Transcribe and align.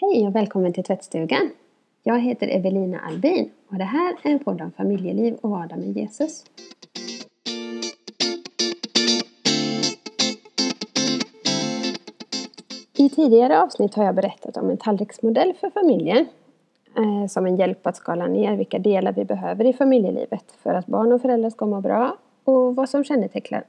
Hej 0.00 0.26
och 0.26 0.34
välkommen 0.34 0.72
till 0.72 0.84
tvättstugan! 0.84 1.50
Jag 2.02 2.20
heter 2.20 2.48
Evelina 2.48 3.00
Albin 3.00 3.50
och 3.68 3.78
det 3.78 3.84
här 3.84 4.16
är 4.22 4.30
en 4.30 4.38
podd 4.38 4.60
om 4.60 4.72
familjeliv 4.72 5.34
och 5.34 5.50
vardag 5.50 5.78
med 5.78 5.96
Jesus. 5.96 6.44
I 12.98 13.08
tidigare 13.08 13.62
avsnitt 13.62 13.94
har 13.94 14.04
jag 14.04 14.14
berättat 14.14 14.56
om 14.56 14.70
en 14.70 14.76
tallriksmodell 14.76 15.54
för 15.60 15.70
familjer 15.70 16.26
eh, 16.96 17.26
som 17.28 17.46
en 17.46 17.56
hjälp 17.56 17.86
att 17.86 17.96
skala 17.96 18.26
ner 18.26 18.56
vilka 18.56 18.78
delar 18.78 19.12
vi 19.12 19.24
behöver 19.24 19.64
i 19.64 19.72
familjelivet 19.72 20.52
för 20.62 20.74
att 20.74 20.86
barn 20.86 21.12
och 21.12 21.22
föräldrar 21.22 21.50
ska 21.50 21.66
må 21.66 21.80
bra 21.80 22.16
och 22.44 22.76
vad 22.76 22.88
som 22.88 23.04
kännetecknar, 23.04 23.64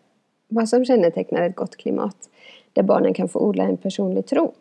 vad 0.47 0.69
som 0.69 0.85
kännetecknar 0.85 1.41
ett 1.41 1.55
gott 1.55 1.75
klimat 1.75 2.29
där 2.77 2.83
barnen 2.83 3.13
kan 3.13 3.29
få 3.29 3.39
odla 3.39 3.63
en 3.63 3.77
personlig 3.77 4.25
tro. 4.25 4.53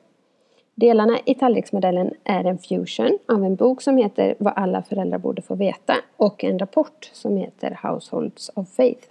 Delarna 0.75 1.19
i 1.25 1.35
tallriksmodellen 1.35 2.15
är 2.25 2.45
en 2.45 2.59
fusion 2.59 3.19
av 3.29 3.45
en 3.45 3.57
bok 3.57 3.83
som 3.83 3.97
heter 3.97 4.35
Vad 4.39 4.53
alla 4.57 4.83
föräldrar 4.83 5.19
borde 5.19 5.43
få 5.43 5.55
veta 5.55 5.95
och 6.17 6.45
en 6.45 6.59
rapport 6.59 7.11
som 7.13 7.37
heter 7.37 7.79
Households 7.83 8.51
of 8.55 8.69
Faith. 8.69 9.09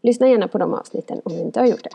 Lyssna 0.00 0.28
gärna 0.28 0.48
på 0.48 0.58
de 0.58 0.74
avsnitten 0.74 1.20
om 1.24 1.32
ni 1.32 1.40
inte 1.40 1.60
har 1.60 1.66
gjort 1.66 1.84
det. 1.84 1.90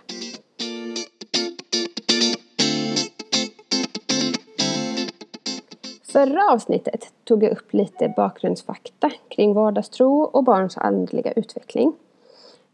Förra 6.04 6.52
avsnittet 6.52 7.14
tog 7.24 7.44
jag 7.44 7.52
upp 7.52 7.74
lite 7.74 8.14
bakgrundsfakta 8.16 9.12
kring 9.30 9.54
vardagstro 9.54 10.22
och 10.22 10.44
barns 10.44 10.78
andliga 10.78 11.32
utveckling. 11.32 11.94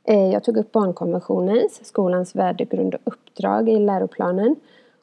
Eh, 0.04 0.32
jag 0.32 0.44
tog 0.44 0.58
upp 0.58 0.72
barnkonventionens, 0.72 1.86
skolans 1.86 2.36
värdegrund 2.36 2.96
och 2.96 3.02
uppdrag 3.04 3.70
i 3.70 3.80
läroplanen 3.80 4.56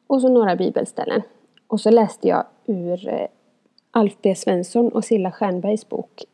och 0.06 0.20
så 0.20 0.28
några 0.28 0.56
bibelställen. 0.56 1.22
Och 1.66 1.80
så 1.80 1.90
läste 1.90 2.28
jag 2.28 2.44
ur 2.66 3.08
eh, 3.08 3.26
Alf 3.90 4.16
B 4.22 4.34
Svensson 4.34 4.88
och 4.88 5.04
Silla 5.04 5.32
Stjernbergs 5.32 5.88
bok 5.88 6.24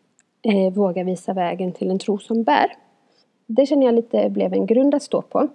eh, 0.42 0.72
Våga 0.72 1.04
visa 1.04 1.32
vägen 1.32 1.72
till 1.72 1.90
en 1.90 1.98
tro 1.98 2.18
som 2.18 2.42
bär. 2.42 2.72
Det 3.46 3.66
känner 3.66 3.86
jag 3.86 3.94
lite 3.94 4.30
blev 4.30 4.52
en 4.52 4.66
grund 4.66 4.94
att 4.94 5.02
stå 5.02 5.22
på. 5.22 5.48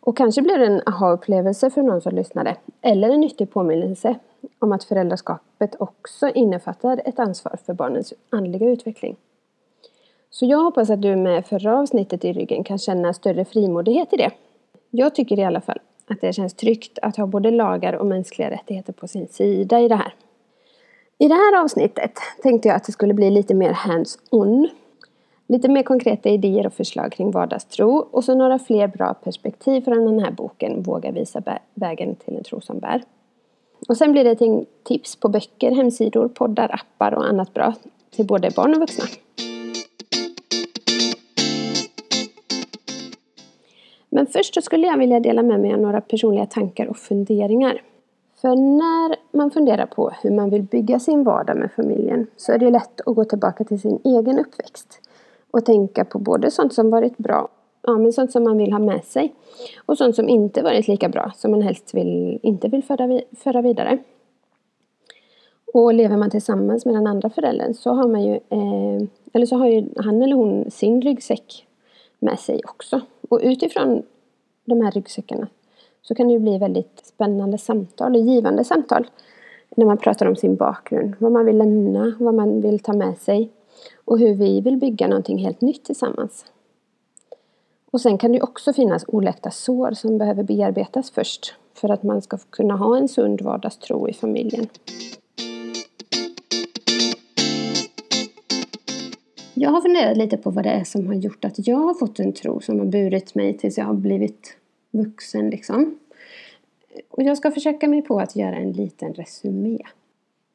Och 0.00 0.16
kanske 0.16 0.42
blev 0.42 0.58
det 0.58 0.66
en 0.66 0.82
aha-upplevelse 0.86 1.70
för 1.70 1.82
någon 1.82 2.00
som 2.00 2.14
lyssnade. 2.14 2.56
Eller 2.80 3.10
en 3.10 3.20
nyttig 3.20 3.50
påminnelse 3.50 4.14
om 4.58 4.72
att 4.72 4.84
föräldraskapet 4.84 5.76
också 5.78 6.28
innefattar 6.28 7.02
ett 7.04 7.18
ansvar 7.18 7.58
för 7.66 7.74
barnens 7.74 8.12
andliga 8.30 8.68
utveckling. 8.68 9.16
Så 10.30 10.46
jag 10.46 10.58
hoppas 10.58 10.90
att 10.90 11.02
du 11.02 11.16
med 11.16 11.46
förra 11.46 11.78
avsnittet 11.78 12.24
i 12.24 12.32
ryggen 12.32 12.64
kan 12.64 12.78
känna 12.78 13.12
större 13.12 13.44
frimodighet 13.44 14.12
i 14.12 14.16
det. 14.16 14.30
Jag 14.90 15.14
tycker 15.14 15.38
i 15.38 15.44
alla 15.44 15.60
fall 15.60 15.78
att 16.06 16.20
det 16.20 16.32
känns 16.32 16.54
tryggt 16.54 16.98
att 17.02 17.16
ha 17.16 17.26
både 17.26 17.50
lagar 17.50 17.92
och 17.92 18.06
mänskliga 18.06 18.50
rättigheter 18.50 18.92
på 18.92 19.08
sin 19.08 19.28
sida 19.28 19.80
i 19.80 19.88
det 19.88 19.96
här. 19.96 20.14
I 21.18 21.28
det 21.28 21.34
här 21.34 21.64
avsnittet 21.64 22.12
tänkte 22.42 22.68
jag 22.68 22.76
att 22.76 22.84
det 22.84 22.92
skulle 22.92 23.14
bli 23.14 23.30
lite 23.30 23.54
mer 23.54 23.72
hands-on. 23.72 24.68
Lite 25.46 25.68
mer 25.68 25.82
konkreta 25.82 26.28
idéer 26.28 26.66
och 26.66 26.72
förslag 26.72 27.12
kring 27.12 27.30
vardagstro 27.30 28.08
och 28.10 28.24
så 28.24 28.34
några 28.34 28.58
fler 28.58 28.86
bra 28.86 29.14
perspektiv 29.14 29.80
från 29.80 30.04
den 30.04 30.20
här 30.20 30.30
boken 30.30 30.82
Våga 30.82 31.10
visa 31.10 31.42
vägen 31.74 32.14
till 32.14 32.36
en 32.36 32.44
tro 32.44 32.60
som 32.60 32.78
bär. 32.78 33.02
Och 33.88 33.96
sen 33.96 34.12
blir 34.12 34.24
det 34.24 34.64
tips 34.84 35.16
på 35.16 35.28
böcker, 35.28 35.70
hemsidor, 35.70 36.28
poddar, 36.28 36.74
appar 36.74 37.14
och 37.14 37.26
annat 37.26 37.54
bra 37.54 37.74
till 38.10 38.26
både 38.26 38.50
barn 38.50 38.74
och 38.74 38.80
vuxna. 38.80 39.04
Men 44.18 44.26
först 44.26 44.54
så 44.54 44.62
skulle 44.62 44.86
jag 44.86 44.98
vilja 44.98 45.20
dela 45.20 45.42
med 45.42 45.60
mig 45.60 45.72
av 45.74 45.80
några 45.80 46.00
personliga 46.00 46.46
tankar 46.46 46.86
och 46.86 46.96
funderingar. 46.96 47.82
För 48.40 48.48
när 48.56 49.36
man 49.36 49.50
funderar 49.50 49.86
på 49.86 50.12
hur 50.22 50.30
man 50.30 50.50
vill 50.50 50.62
bygga 50.62 51.00
sin 51.00 51.24
vardag 51.24 51.56
med 51.56 51.72
familjen 51.76 52.26
så 52.36 52.52
är 52.52 52.58
det 52.58 52.70
lätt 52.70 53.00
att 53.06 53.16
gå 53.16 53.24
tillbaka 53.24 53.64
till 53.64 53.80
sin 53.80 54.00
egen 54.04 54.38
uppväxt 54.38 55.00
och 55.50 55.64
tänka 55.64 56.04
på 56.04 56.18
både 56.18 56.50
sånt 56.50 56.74
som 56.74 56.90
varit 56.90 57.18
bra, 57.18 57.48
ja, 57.82 57.98
men 57.98 58.12
sånt 58.12 58.32
som 58.32 58.44
man 58.44 58.58
vill 58.58 58.72
ha 58.72 58.78
med 58.78 59.04
sig 59.04 59.34
och 59.86 59.98
sånt 59.98 60.16
som 60.16 60.28
inte 60.28 60.62
varit 60.62 60.88
lika 60.88 61.08
bra, 61.08 61.32
som 61.36 61.50
man 61.50 61.62
helst 61.62 61.94
vill, 61.94 62.38
inte 62.42 62.68
vill 62.68 62.84
föra, 62.84 63.20
föra 63.36 63.62
vidare. 63.62 63.98
Och 65.74 65.94
lever 65.94 66.16
man 66.16 66.30
tillsammans 66.30 66.84
med 66.84 66.94
den 66.94 67.06
andra 67.06 67.30
föräldern 67.30 67.74
så 67.74 67.90
har 67.90 68.08
man 68.08 68.22
ju, 68.22 68.34
eh, 68.34 69.08
eller 69.32 69.46
så 69.46 69.56
har 69.56 69.66
ju 69.66 69.88
han 69.96 70.22
eller 70.22 70.36
hon 70.36 70.70
sin 70.70 71.02
ryggsäck 71.02 71.66
med 72.18 72.38
sig 72.38 72.60
också. 72.64 73.00
Och 73.28 73.40
utifrån 73.42 74.02
de 74.64 74.80
här 74.80 74.90
ryggsäckarna 74.90 75.48
så 76.02 76.14
kan 76.14 76.28
det 76.28 76.32
ju 76.32 76.40
bli 76.40 76.58
väldigt 76.58 77.00
spännande 77.04 77.58
samtal 77.58 78.14
och 78.14 78.20
givande 78.20 78.64
samtal. 78.64 79.06
När 79.76 79.86
man 79.86 79.98
pratar 79.98 80.26
om 80.26 80.36
sin 80.36 80.56
bakgrund, 80.56 81.14
vad 81.18 81.32
man 81.32 81.44
vill 81.44 81.58
lämna, 81.58 82.16
vad 82.20 82.34
man 82.34 82.60
vill 82.60 82.80
ta 82.80 82.92
med 82.92 83.18
sig 83.18 83.50
och 84.04 84.18
hur 84.18 84.34
vi 84.34 84.60
vill 84.60 84.76
bygga 84.76 85.08
någonting 85.08 85.38
helt 85.38 85.60
nytt 85.60 85.84
tillsammans. 85.84 86.44
Och 87.90 88.00
sen 88.00 88.18
kan 88.18 88.32
det 88.32 88.42
också 88.42 88.72
finnas 88.72 89.04
oläkta 89.08 89.50
sår 89.50 89.92
som 89.92 90.18
behöver 90.18 90.42
bearbetas 90.42 91.10
först 91.10 91.54
för 91.74 91.88
att 91.88 92.02
man 92.02 92.22
ska 92.22 92.38
kunna 92.50 92.76
ha 92.76 92.96
en 92.96 93.08
sund 93.08 93.40
vardagstro 93.40 94.08
i 94.08 94.12
familjen. 94.12 94.66
Jag 99.60 99.70
har 99.70 99.80
funderat 99.80 100.16
lite 100.16 100.36
på 100.36 100.50
vad 100.50 100.64
det 100.64 100.70
är 100.70 100.84
som 100.84 101.06
har 101.06 101.14
gjort 101.14 101.44
att 101.44 101.66
jag 101.66 101.76
har 101.76 101.94
fått 101.94 102.18
en 102.18 102.32
tro 102.32 102.60
som 102.60 102.78
har 102.78 102.86
burit 102.86 103.34
mig 103.34 103.58
tills 103.58 103.78
jag 103.78 103.84
har 103.84 103.94
blivit 103.94 104.56
vuxen 104.90 105.50
liksom. 105.50 105.98
Och 107.10 107.22
jag 107.22 107.36
ska 107.36 107.50
försöka 107.50 107.88
mig 107.88 108.02
på 108.02 108.20
att 108.20 108.36
göra 108.36 108.56
en 108.56 108.72
liten 108.72 109.14
resumé. 109.14 109.78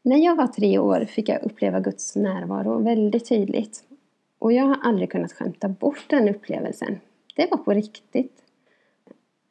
När 0.01 0.17
jag 0.17 0.35
var 0.35 0.47
tre 0.47 0.79
år 0.79 1.05
fick 1.05 1.29
jag 1.29 1.43
uppleva 1.43 1.79
Guds 1.79 2.15
närvaro 2.15 2.77
väldigt 2.77 3.29
tydligt. 3.29 3.83
Och 4.39 4.53
jag 4.53 4.63
har 4.63 4.77
aldrig 4.83 5.11
kunnat 5.11 5.33
skämta 5.33 5.69
bort 5.69 6.05
den 6.09 6.29
upplevelsen. 6.29 6.99
Det 7.35 7.47
var 7.51 7.57
på 7.57 7.73
riktigt. 7.73 8.43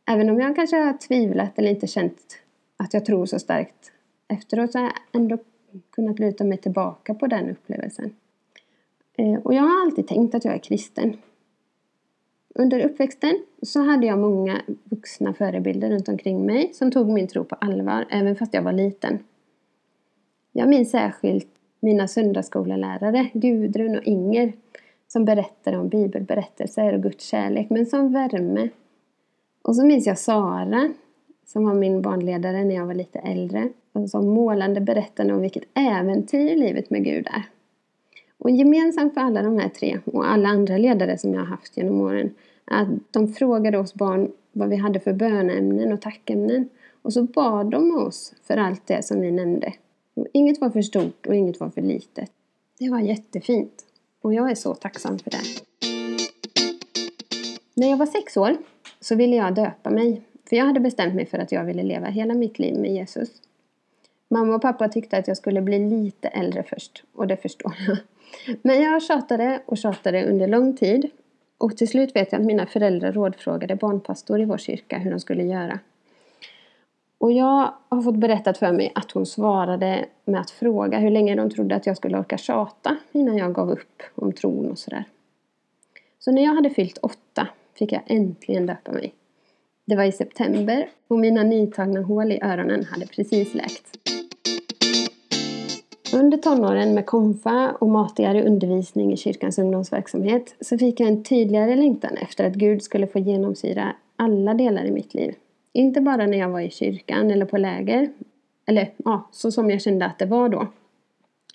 Även 0.07 0.31
om 0.31 0.41
jag 0.41 0.57
kanske 0.57 0.77
har 0.77 0.93
tvivlat 0.93 1.59
eller 1.59 1.71
inte 1.71 1.87
känt 1.87 2.39
att 2.77 2.95
jag 2.95 3.05
tror 3.05 3.27
så 3.27 3.39
starkt 3.39 3.93
efteråt 4.29 4.73
så 4.73 4.79
har 4.79 4.85
jag 4.85 4.95
ändå 5.13 5.39
kunnat 5.91 6.19
luta 6.19 6.45
mig 6.45 6.59
tillbaka 6.59 7.15
på 7.15 7.27
den 7.27 7.51
upplevelsen. 7.51 8.15
Eh, 9.23 9.41
och 9.43 9.55
jag 9.55 9.63
har 9.63 9.83
alltid 9.83 10.09
tänkt 10.09 10.35
att 10.35 10.45
jag 10.45 10.55
är 10.55 10.59
kristen. 10.59 11.17
Under 12.55 12.85
uppväxten 12.85 13.39
så 13.63 13.81
hade 13.81 14.07
jag 14.07 14.19
många 14.19 14.63
vuxna 14.85 15.35
förebilder 15.35 15.91
runt 15.91 16.09
omkring 16.09 16.47
mig 16.47 16.71
som 16.75 16.91
tog 16.91 17.09
min 17.09 17.29
tro 17.29 17.45
på 17.45 17.55
allvar, 17.55 18.07
även 18.11 18.37
fast 18.37 18.55
jag 18.55 18.63
var 18.63 18.73
liten. 18.73 19.19
Jag 20.53 20.69
minns 20.69 20.91
särskilt 20.91 21.49
mina 21.81 22.09
söndagsskolelärare, 22.09 23.31
Gudrun 23.33 23.97
och 23.97 24.03
Inger, 24.03 24.53
som 25.09 25.25
berättade 25.25 25.77
om 25.77 25.89
bibelberättelser 25.89 26.95
och 26.95 27.03
Guds 27.03 27.25
kärlek, 27.25 27.71
men 27.71 27.87
som 27.87 28.13
värme. 28.13 28.69
Och 29.63 29.77
så 29.77 29.87
minns 29.87 30.07
jag 30.07 30.19
Sara, 30.19 30.93
som 31.47 31.65
var 31.65 31.75
min 31.75 32.03
barnledare 32.03 32.65
när 32.65 32.75
jag 32.75 32.87
var 32.87 32.95
lite 32.95 33.19
äldre, 33.19 33.69
och 33.93 34.11
som 34.11 34.29
målande 34.29 34.81
berättade 34.81 35.35
om 35.35 35.41
vilket 35.41 35.65
äventyr 35.75 36.57
livet 36.57 36.91
med 36.91 37.05
Gud 37.05 37.27
är. 37.27 37.43
Och 38.43 38.51
gemensamt 38.51 39.15
för 39.15 39.21
alla 39.21 39.43
de 39.43 39.59
här 39.59 39.69
tre 39.69 39.99
och 40.05 40.31
alla 40.31 40.49
andra 40.49 40.77
ledare 40.77 41.19
som 41.19 41.35
jag 41.35 41.41
har 41.41 41.47
haft 41.47 41.77
genom 41.77 42.01
åren 42.01 42.35
är 42.67 42.83
att 42.83 42.89
de 43.11 43.29
frågade 43.29 43.79
oss 43.79 43.95
barn 43.95 44.33
vad 44.53 44.69
vi 44.69 44.77
hade 44.77 45.01
för 45.01 45.13
bönämnen 45.13 45.93
och 45.93 46.01
tackämnen. 46.01 46.69
Och 47.03 47.13
så 47.13 47.23
bad 47.23 47.71
de 47.71 47.97
oss 47.97 48.35
för 48.43 48.57
allt 48.57 48.87
det 48.87 49.05
som 49.05 49.21
vi 49.21 49.31
nämnde. 49.31 49.73
Och 50.15 50.27
inget 50.33 50.61
var 50.61 50.71
för 50.71 50.83
stort 50.83 51.27
och 51.27 51.35
inget 51.35 51.61
var 51.61 51.71
för 51.71 51.83
litet. 51.83 52.31
Det 52.79 52.91
var 52.91 53.01
jättefint. 53.01 53.85
Och 54.21 54.35
jag 54.35 54.51
är 54.51 54.55
så 54.55 54.75
tacksam 54.75 55.19
för 55.19 55.31
det. 55.31 55.43
När 57.75 57.91
jag 57.91 57.97
var 57.97 58.07
sex 58.07 58.37
år 58.37 58.57
så 59.01 59.15
ville 59.15 59.37
jag 59.37 59.55
döpa 59.55 59.91
mig. 59.91 60.23
För 60.49 60.57
jag 60.57 60.65
hade 60.65 60.81
bestämt 60.81 61.15
mig 61.15 61.27
för 61.27 61.39
att 61.39 61.53
jag 61.53 61.65
ville 61.65 61.83
leva 61.83 62.07
hela 62.07 62.35
mitt 62.35 62.59
liv 62.59 62.79
med 62.79 62.93
Jesus. 62.93 63.29
Mamma 64.29 64.55
och 64.55 64.63
pappa 64.63 64.89
tyckte 64.89 65.17
att 65.17 65.29
jag 65.29 65.37
skulle 65.37 65.61
bli 65.61 65.79
lite 65.79 66.29
äldre 66.29 66.63
först. 66.63 67.05
Och 67.13 67.27
det 67.27 67.37
förstår 67.37 67.75
jag. 67.87 67.97
Men 68.63 68.83
jag 68.83 69.03
tjatade 69.03 69.63
och 69.67 69.79
tjatade 69.79 70.25
under 70.25 70.47
lång 70.47 70.77
tid. 70.77 71.11
Och 71.59 71.77
till 71.77 71.89
slut 71.89 72.17
vet 72.17 72.33
jag 72.33 72.41
att 72.41 72.47
mina 72.47 72.67
föräldrar 72.67 73.13
rådfrågade 73.13 73.77
barnpastor 73.77 74.41
i 74.41 74.45
vår 74.45 74.59
kyrka 74.59 74.99
hur 74.99 75.11
de 75.11 75.21
skulle 75.21 75.43
göra. 75.43 75.79
Och 77.19 77.33
jag 77.33 77.75
har 77.89 78.03
fått 78.03 78.17
berättat 78.17 78.59
för 78.59 78.73
mig 78.73 78.93
att 78.95 79.11
hon 79.11 79.27
svarade 79.27 80.05
med 80.25 80.41
att 80.41 80.51
fråga 80.51 80.99
hur 80.99 81.11
länge 81.11 81.35
de 81.35 81.51
trodde 81.51 81.75
att 81.75 81.87
jag 81.87 81.97
skulle 81.97 82.19
orka 82.19 82.39
tjata 82.39 82.97
innan 83.13 83.37
jag 83.37 83.55
gav 83.55 83.71
upp 83.71 84.03
om 84.15 84.33
tron 84.33 84.71
och 84.71 84.79
sådär. 84.79 85.05
Så 86.19 86.33
när 86.33 86.43
jag 86.43 86.55
hade 86.55 86.71
fyllt 86.71 86.99
åtta 86.99 87.49
fick 87.79 87.93
jag 87.93 88.03
äntligen 88.07 88.67
döpa 88.67 88.93
mig. 88.93 89.15
Det 89.85 89.97
var 89.97 90.05
i 90.05 90.13
september 90.13 90.89
och 91.09 91.19
mina 91.19 91.43
nytagna 91.43 92.01
hål 92.01 92.33
i 92.33 92.41
öronen 92.43 92.85
hade 92.85 93.07
precis 93.07 93.55
läkt. 93.55 93.99
Under 96.15 96.39
tonåren 96.39 96.95
med 96.95 97.07
konfa 97.07 97.77
och 97.79 97.89
matigare 97.89 98.45
undervisning 98.45 99.13
i 99.13 99.17
kyrkans 99.17 99.59
ungdomsverksamhet 99.59 100.55
så 100.61 100.79
fick 100.79 101.01
jag 101.01 101.09
en 101.09 101.25
tydligare 101.25 101.77
längtan 101.77 102.17
efter 102.17 102.47
att 102.47 102.55
Gud 102.55 102.83
skulle 102.83 103.07
få 103.07 103.19
genomsyra 103.19 103.97
alla 104.17 104.55
delar 104.55 104.85
i 104.85 104.91
mitt 104.91 105.15
liv. 105.15 105.35
Inte 105.73 106.01
bara 106.01 106.27
när 106.27 106.39
jag 106.39 106.49
var 106.49 106.61
i 106.61 106.71
kyrkan 106.71 107.31
eller 107.31 107.45
på 107.45 107.59
läger, 107.59 108.13
eller 108.67 108.91
ja, 108.97 109.29
så 109.33 109.53
som 109.53 109.71
jag 109.71 109.83
kände 109.83 110.07
att 110.07 110.19
det 110.19 110.27
var 110.27 110.49
då. 110.49 110.67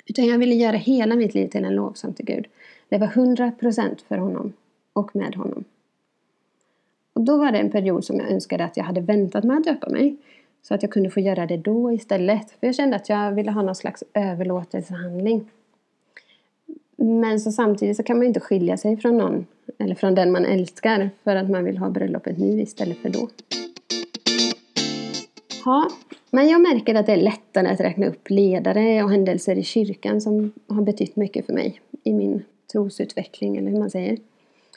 Utan 0.06 0.26
jag 0.26 0.38
ville 0.38 0.56
göra 0.56 0.78
hela 0.78 1.16
mitt 1.16 1.34
liv 1.34 1.48
till 1.48 1.66
en 1.66 1.76
lovsång 1.76 2.14
till 2.14 2.26
Gud. 2.26 2.48
Det 2.90 2.98
var 2.98 3.08
hundra 3.08 3.52
procent 3.52 4.02
för 4.02 4.18
honom 4.18 4.54
och 4.94 5.16
med 5.16 5.36
honom. 5.36 5.64
Och 7.14 7.22
då 7.22 7.38
var 7.38 7.52
det 7.52 7.58
en 7.58 7.72
period 7.72 8.06
som 8.06 8.20
jag 8.20 8.32
önskade 8.32 8.64
att 8.64 8.78
jag 8.78 8.84
hade 8.84 9.02
väntat 9.02 9.44
med 9.44 9.58
att 9.58 9.64
döpa 9.64 9.90
mig. 9.90 10.18
Så 10.68 10.74
att 10.74 10.84
jag 10.84 10.92
kunde 10.92 11.10
få 11.10 11.20
göra 11.20 11.46
det 11.46 11.58
då 11.58 11.92
istället. 11.94 12.52
För 12.52 12.68
jag 12.68 12.76
kände 12.76 12.96
att 12.96 13.10
jag 13.10 13.32
ville 13.32 13.52
ha 13.52 13.62
någon 13.62 13.76
slags 13.76 14.04
överlåtelsehandling. 14.14 15.50
Men 16.96 17.40
så 17.40 17.52
samtidigt 17.52 17.98
så 17.98 18.04
kan 18.04 18.18
man 18.18 18.28
inte 18.28 18.40
skilja 18.40 18.78
sig 18.78 18.98
från 18.98 19.18
någon, 19.18 19.46
eller 19.78 19.96
från 19.96 20.16
den 20.16 20.32
man 20.32 20.46
älskar, 20.46 21.10
för 21.24 21.36
att 21.36 21.50
man 21.50 21.64
vill 21.64 21.78
ha 21.78 21.90
bröllopet 21.90 22.38
nu 22.38 22.62
istället 22.62 22.98
för 22.98 23.10
då. 23.10 23.30
Ja, 25.66 25.88
men 26.32 26.48
jag 26.48 26.62
märker 26.62 26.96
att 26.96 27.06
det 27.06 27.14
är 27.14 27.18
lättare 27.18 27.68
att 27.68 27.80
räkna 27.80 28.08
upp 28.08 28.30
ledare 28.30 29.04
och 29.04 29.12
händelser 29.12 29.56
i 29.56 29.64
kyrkan 29.64 30.22
som 30.22 30.52
har 30.68 30.82
betytt 30.82 31.16
mycket 31.16 31.46
för 31.46 31.54
mig 31.54 31.82
i 32.04 32.14
min 32.14 32.44
trosutveckling, 32.72 33.58
eller 33.58 33.72
hur 33.72 33.80
man 33.80 33.90
säger. 33.90 34.18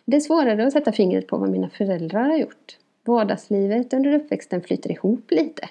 Det 0.04 0.16
är 0.16 0.20
svårare 0.20 0.66
att 0.66 0.72
sätta 0.72 0.92
fingret 0.92 1.26
på 1.26 1.36
vad 1.36 1.50
mina 1.50 1.68
föräldrar 1.68 2.28
har 2.28 2.36
gjort. 2.36 2.78
Vardagslivet 3.04 3.92
under 3.92 4.12
uppväxten 4.12 4.62
flyter 4.62 4.90
ihop 4.90 5.30
lite. 5.30 5.68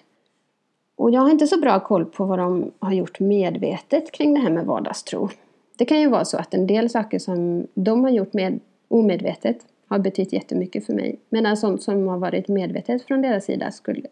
Och 1.00 1.12
jag 1.12 1.22
har 1.22 1.30
inte 1.30 1.48
så 1.48 1.60
bra 1.60 1.80
koll 1.80 2.06
på 2.06 2.26
vad 2.26 2.40
de 2.40 2.72
har 2.80 2.94
gjort 2.94 3.20
medvetet 3.20 4.12
kring 4.12 4.34
det 4.34 4.40
här 4.40 4.50
med 4.50 4.66
vardagstro. 4.66 5.30
Det 5.78 5.86
kan 5.86 6.00
ju 6.00 6.10
vara 6.10 6.26
så 6.26 6.38
att 6.38 6.54
en 6.54 6.68
del 6.68 6.90
saker 6.90 7.20
som 7.20 7.68
de 7.74 8.04
har 8.04 8.12
gjort 8.12 8.34
med 8.34 8.60
omedvetet 8.88 9.58
har 9.88 10.00
betytt 10.00 10.34
jättemycket 10.34 10.86
för 10.86 10.94
mig. 10.94 11.20
Medan 11.30 11.58
sånt 11.58 11.84
som 11.84 12.08
har 12.08 12.18
varit 12.18 12.48
medvetet 12.48 13.04
från 13.04 13.22
deras 13.22 13.46
sida 13.46 13.72
skulle 13.72 14.08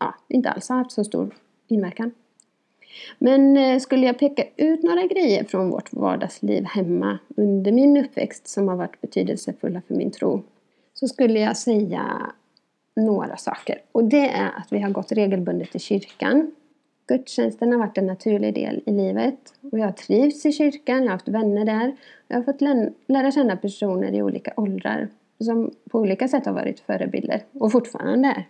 ja, 0.00 0.14
inte 0.28 0.50
alls 0.50 0.68
ha 0.68 0.76
haft 0.76 0.92
så 0.92 1.04
stor 1.04 1.34
inverkan. 1.68 2.10
Men 3.18 3.56
eh, 3.56 3.78
skulle 3.78 4.06
jag 4.06 4.18
peka 4.18 4.44
ut 4.56 4.82
några 4.82 5.02
grejer 5.02 5.44
från 5.44 5.70
vårt 5.70 5.92
vardagsliv 5.92 6.64
hemma 6.64 7.18
under 7.36 7.72
min 7.72 7.96
uppväxt 7.96 8.48
som 8.48 8.68
har 8.68 8.76
varit 8.76 9.00
betydelsefulla 9.00 9.82
för 9.88 9.94
min 9.94 10.10
tro 10.10 10.42
så 10.94 11.08
skulle 11.08 11.40
jag 11.40 11.56
säga 11.56 12.32
några 12.98 13.36
saker. 13.36 13.78
Och 13.92 14.04
det 14.04 14.28
är 14.28 14.48
att 14.56 14.66
vi 14.70 14.78
har 14.78 14.90
gått 14.90 15.12
regelbundet 15.12 15.70
till 15.70 15.80
kyrkan. 15.80 16.50
Gudstjänsten 17.06 17.72
har 17.72 17.78
varit 17.78 17.98
en 17.98 18.06
naturlig 18.06 18.54
del 18.54 18.82
i 18.86 18.90
livet. 18.90 19.54
Och 19.72 19.78
jag 19.78 19.84
har 19.84 19.92
trivts 19.92 20.46
i 20.46 20.52
kyrkan, 20.52 20.96
jag 20.96 21.04
har 21.04 21.10
haft 21.10 21.28
vänner 21.28 21.64
där. 21.64 21.96
Jag 22.28 22.36
har 22.36 22.44
fått 22.44 22.60
lära 23.06 23.30
känna 23.30 23.56
personer 23.56 24.14
i 24.14 24.22
olika 24.22 24.52
åldrar 24.56 25.08
som 25.40 25.70
på 25.90 25.98
olika 25.98 26.28
sätt 26.28 26.46
har 26.46 26.52
varit 26.52 26.80
förebilder 26.80 27.42
och 27.52 27.72
fortfarande 27.72 28.28
är. 28.28 28.44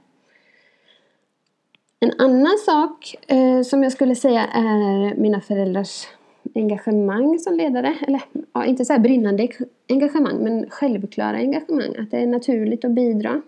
En 2.01 2.13
annan 2.19 2.59
sak 2.67 3.17
eh, 3.27 3.63
som 3.63 3.83
jag 3.83 3.93
skulle 3.93 4.15
säga 4.15 4.45
är 4.45 5.15
mina 5.15 5.41
föräldrars 5.41 6.07
engagemang 6.55 7.39
som 7.39 7.55
ledare. 7.55 7.95
Eller 8.07 8.23
ja, 8.53 8.65
inte 8.65 8.85
så 8.85 8.99
brinnande 8.99 9.49
engagemang, 9.89 10.37
men 10.45 10.71
självklara 10.71 11.37
engagemang. 11.37 11.97
Att 11.99 12.11
det 12.11 12.17
är 12.17 12.27
naturligt 12.27 12.85
att 12.85 12.91
bidra. 12.91 13.43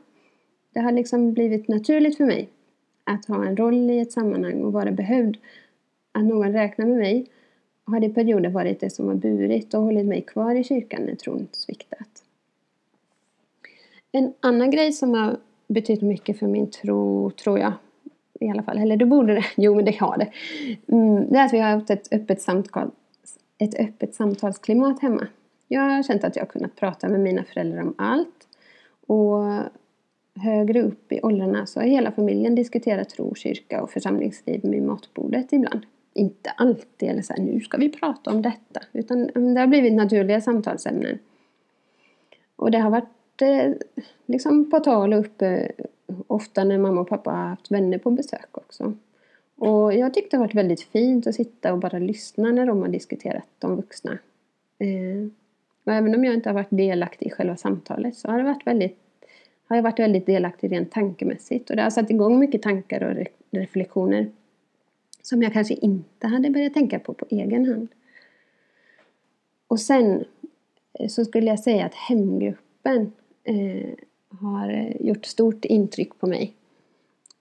Det 0.73 0.81
har 0.81 0.93
liksom 0.93 1.33
blivit 1.33 1.69
naturligt 1.69 2.17
för 2.17 2.25
mig 2.25 2.49
att 3.05 3.27
ha 3.27 3.47
en 3.47 3.57
roll 3.57 3.91
i 3.91 4.01
ett 4.01 4.13
sammanhang 4.13 4.63
och 4.63 4.73
vara 4.73 4.93
behövd. 4.93 5.37
Att 6.13 6.25
någon 6.25 6.53
räknar 6.53 6.87
med 6.87 6.99
mig 6.99 7.27
har 7.85 8.05
i 8.05 8.09
perioder 8.09 8.51
varit 8.51 8.81
det 8.81 8.91
som 8.91 9.09
har 9.09 9.15
burit 9.15 9.75
och 9.75 9.83
hållit 9.83 10.07
mig 10.07 10.23
kvar 10.23 10.55
i 10.55 10.65
kyrkan 10.65 11.03
när 11.03 11.15
tron 11.15 11.49
sviktat. 11.53 12.09
En 14.13 14.33
annan 14.41 14.71
grej 14.71 14.93
som 14.93 15.15
har 15.15 15.37
betytt 15.69 16.03
mycket 16.03 16.39
för 16.39 16.47
min 16.47 16.71
tro, 16.71 17.31
tror 17.31 17.59
jag, 17.59 17.73
i 18.41 18.49
alla 18.49 18.63
fall. 18.63 18.79
Eller 18.79 18.97
det 18.97 19.07
borde 19.07 19.35
det. 19.35 19.45
Jo, 19.57 19.75
men 19.75 19.85
det 19.85 19.97
har 20.01 20.19
det. 20.19 20.33
Mm, 20.93 21.29
det 21.31 21.39
är 21.39 21.45
att 21.45 21.53
vi 21.53 21.59
har 21.59 21.71
haft 21.71 21.91
ett 21.91 22.13
öppet, 22.13 22.43
samtal, 22.43 22.91
ett 23.59 23.81
öppet 23.81 24.15
samtalsklimat 24.15 25.03
hemma. 25.03 25.27
Jag 25.69 25.81
har 25.81 26.03
känt 26.03 26.25
att 26.25 26.37
jag 26.37 26.43
har 26.43 26.49
kunnat 26.49 26.77
prata 26.77 27.09
med 27.09 27.21
mina 27.21 27.45
föräldrar 27.45 27.83
om 27.83 27.95
allt. 27.99 28.49
Och 29.07 29.45
högre 30.35 30.83
upp 30.83 31.13
i 31.13 31.21
åldrarna 31.23 31.67
så 31.67 31.81
har 31.81 31.87
hela 31.87 32.13
familjen 32.13 32.55
diskuterat 32.55 33.09
tro, 33.09 33.35
kyrka 33.35 33.83
och 33.83 33.91
församlingsliv 33.91 34.61
vid 34.63 34.83
matbordet 34.83 35.53
ibland. 35.53 35.81
Inte 36.15 36.51
alltid 36.51 37.09
eller 37.09 37.23
så 37.23 37.33
här, 37.33 37.43
nu 37.43 37.61
ska 37.61 37.79
vi 37.79 37.89
prata 37.89 38.31
om 38.31 38.43
detta. 38.43 38.81
Utan 38.93 39.31
mm, 39.35 39.55
det 39.55 39.61
har 39.61 39.67
blivit 39.67 39.93
naturliga 39.93 40.41
samtalsämnen. 40.41 41.19
Och 42.57 42.71
det 42.71 42.79
har 42.79 42.91
varit 42.91 43.43
eh, 43.43 43.73
liksom 44.27 44.71
på 44.71 44.81
tal 44.81 45.13
och 45.13 45.21
uppe 45.21 45.47
eh, 45.47 45.87
ofta 46.27 46.65
när 46.65 46.79
mamma 46.79 47.01
och 47.01 47.09
pappa 47.09 47.31
har 47.31 47.49
haft 47.49 47.71
vänner 47.71 47.99
på 47.99 48.11
besök 48.11 48.49
också. 48.59 48.95
Och 49.57 49.95
jag 49.95 50.15
tyckte 50.15 50.37
det 50.37 50.41
har 50.41 50.45
varit 50.45 50.55
väldigt 50.55 50.83
fint 50.83 51.27
att 51.27 51.35
sitta 51.35 51.73
och 51.73 51.79
bara 51.79 51.99
lyssna 51.99 52.53
när 52.53 52.67
de 52.67 52.83
har 52.83 52.89
diskuterat 52.89 53.45
de 53.59 53.77
vuxna. 53.77 54.19
Eh, 54.79 55.29
och 55.85 55.93
även 55.93 56.15
om 56.15 56.25
jag 56.25 56.35
inte 56.35 56.49
har 56.49 56.55
varit 56.55 56.71
delaktig 56.71 57.27
i 57.27 57.31
själva 57.31 57.57
samtalet 57.57 58.17
så 58.17 58.29
har, 58.29 58.39
det 58.39 58.45
varit 58.45 58.67
väldigt, 58.67 58.99
har 59.71 59.77
jag 59.77 59.83
varit 59.83 59.99
väldigt 59.99 60.27
delaktig 60.27 60.73
rent 60.73 60.93
tankemässigt. 60.93 61.71
Och 61.71 61.77
det 61.77 61.83
har 61.83 61.91
satt 61.91 62.11
igång 62.11 62.39
mycket 62.39 62.63
tankar 62.63 63.03
och 63.03 63.15
re 63.15 63.27
reflektioner 63.51 64.31
som 65.23 65.43
jag 65.43 65.53
kanske 65.53 65.75
inte 65.75 66.27
hade 66.27 66.51
börjat 66.51 66.75
tänka 66.75 66.99
på 66.99 67.15
på 67.15 67.27
egen 67.31 67.67
hand. 67.67 67.89
Och 69.67 69.81
sen 69.81 70.25
eh, 70.99 71.09
så 71.09 71.25
skulle 71.25 71.47
jag 71.47 71.61
säga 71.61 71.87
att 71.87 71.95
hemgruppen 71.95 73.13
eh, 73.45 73.91
har 74.29 74.71
eh, 74.71 75.07
gjort 75.07 75.27
stort 75.27 75.65
intryck 75.65 76.19
på 76.19 76.27
mig. 76.27 76.55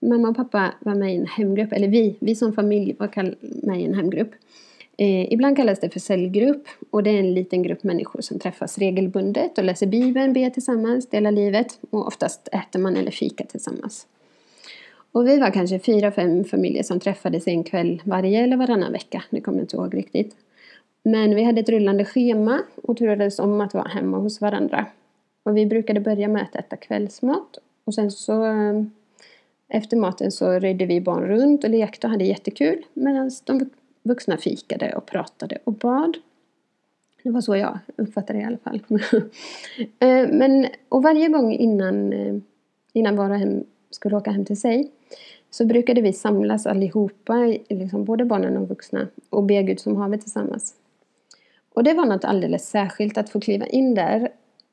Mamma 0.00 0.28
och 0.28 0.36
pappa 0.36 0.74
var 0.80 0.94
med 0.94 1.14
i 1.14 1.16
en 1.16 1.26
hemgrupp, 1.26 1.72
eller 1.72 1.88
vi, 1.88 2.16
vi 2.20 2.34
som 2.34 2.52
familj 2.52 2.96
var 2.98 3.36
med 3.66 3.80
i 3.80 3.84
en 3.84 3.94
hemgrupp. 3.94 4.30
Eh, 5.00 5.32
ibland 5.32 5.56
kallas 5.56 5.80
det 5.80 5.90
för 5.90 6.00
cellgrupp 6.00 6.68
och 6.90 7.02
det 7.02 7.10
är 7.10 7.18
en 7.18 7.34
liten 7.34 7.62
grupp 7.62 7.82
människor 7.82 8.20
som 8.20 8.38
träffas 8.38 8.78
regelbundet 8.78 9.58
och 9.58 9.64
läser 9.64 9.86
Bibeln, 9.86 10.32
ber 10.32 10.50
tillsammans, 10.50 11.08
delar 11.08 11.30
livet 11.32 11.78
och 11.90 12.06
oftast 12.06 12.48
äter 12.52 12.80
man 12.80 12.96
eller 12.96 13.10
fikar 13.10 13.44
tillsammans. 13.44 14.06
Och 15.12 15.28
vi 15.28 15.38
var 15.38 15.50
kanske 15.50 15.78
fyra, 15.78 16.12
fem 16.12 16.44
familjer 16.44 16.82
som 16.82 17.00
träffades 17.00 17.46
en 17.46 17.64
kväll 17.64 18.02
varje 18.04 18.44
eller 18.44 18.56
varannan 18.56 18.92
vecka, 18.92 19.22
Nu 19.30 19.40
kommer 19.40 19.58
jag 19.58 19.64
inte 19.64 19.76
ihåg 19.76 19.96
riktigt. 19.96 20.36
Men 21.02 21.34
vi 21.34 21.42
hade 21.42 21.60
ett 21.60 21.68
rullande 21.68 22.04
schema 22.04 22.62
och 22.82 22.96
turades 22.96 23.38
om 23.38 23.60
att 23.60 23.74
vara 23.74 23.88
hemma 23.88 24.18
hos 24.18 24.40
varandra. 24.40 24.86
Och 25.42 25.56
vi 25.56 25.66
brukade 25.66 26.00
börja 26.00 26.28
med 26.28 26.42
att 26.42 26.56
äta 26.56 26.76
kvällsmat 26.76 27.58
och 27.84 27.94
sen 27.94 28.10
så 28.10 28.44
eh, 28.44 28.82
efter 29.68 29.96
maten 29.96 30.32
så 30.32 30.50
röjde 30.50 30.86
vi 30.86 31.00
barn 31.00 31.24
runt 31.24 31.64
och 31.64 31.70
lekte 31.70 32.06
och 32.06 32.10
hade 32.10 32.24
jättekul 32.24 32.86
medan 32.94 33.30
de 33.44 33.70
vuxna 34.02 34.36
fikade 34.36 34.92
och 34.96 35.06
pratade 35.06 35.58
och 35.64 35.72
bad. 35.72 36.16
Det 37.22 37.30
var 37.30 37.40
så 37.40 37.56
jag 37.56 37.78
uppfattade 37.96 38.38
det 38.38 38.42
i 38.42 38.46
alla 38.46 38.58
fall. 38.58 38.82
Eh, 39.98 40.28
men, 40.28 40.66
och 40.88 41.02
varje 41.02 41.28
gång 41.28 41.52
innan, 41.52 42.12
eh, 42.12 42.34
innan 42.92 43.16
var 43.16 43.30
och 43.30 43.36
en 43.36 43.64
skulle 43.90 44.16
åka 44.16 44.30
hem 44.30 44.44
till 44.44 44.60
sig 44.60 44.90
så 45.50 45.64
brukade 45.64 46.00
vi 46.00 46.12
samlas 46.12 46.66
allihopa, 46.66 47.34
liksom 47.68 48.04
både 48.04 48.24
barnen 48.24 48.56
och 48.56 48.68
vuxna, 48.68 49.08
och 49.30 49.42
be 49.44 49.62
Gud 49.62 49.80
som 49.80 49.96
havet 49.96 50.20
tillsammans. 50.20 50.74
Och 51.74 51.84
det 51.84 51.94
var 51.94 52.06
något 52.06 52.24
alldeles 52.24 52.68
särskilt 52.68 53.18
att 53.18 53.30
få 53.30 53.40
kliva 53.40 53.66
in 53.66 53.94
där 53.94 54.28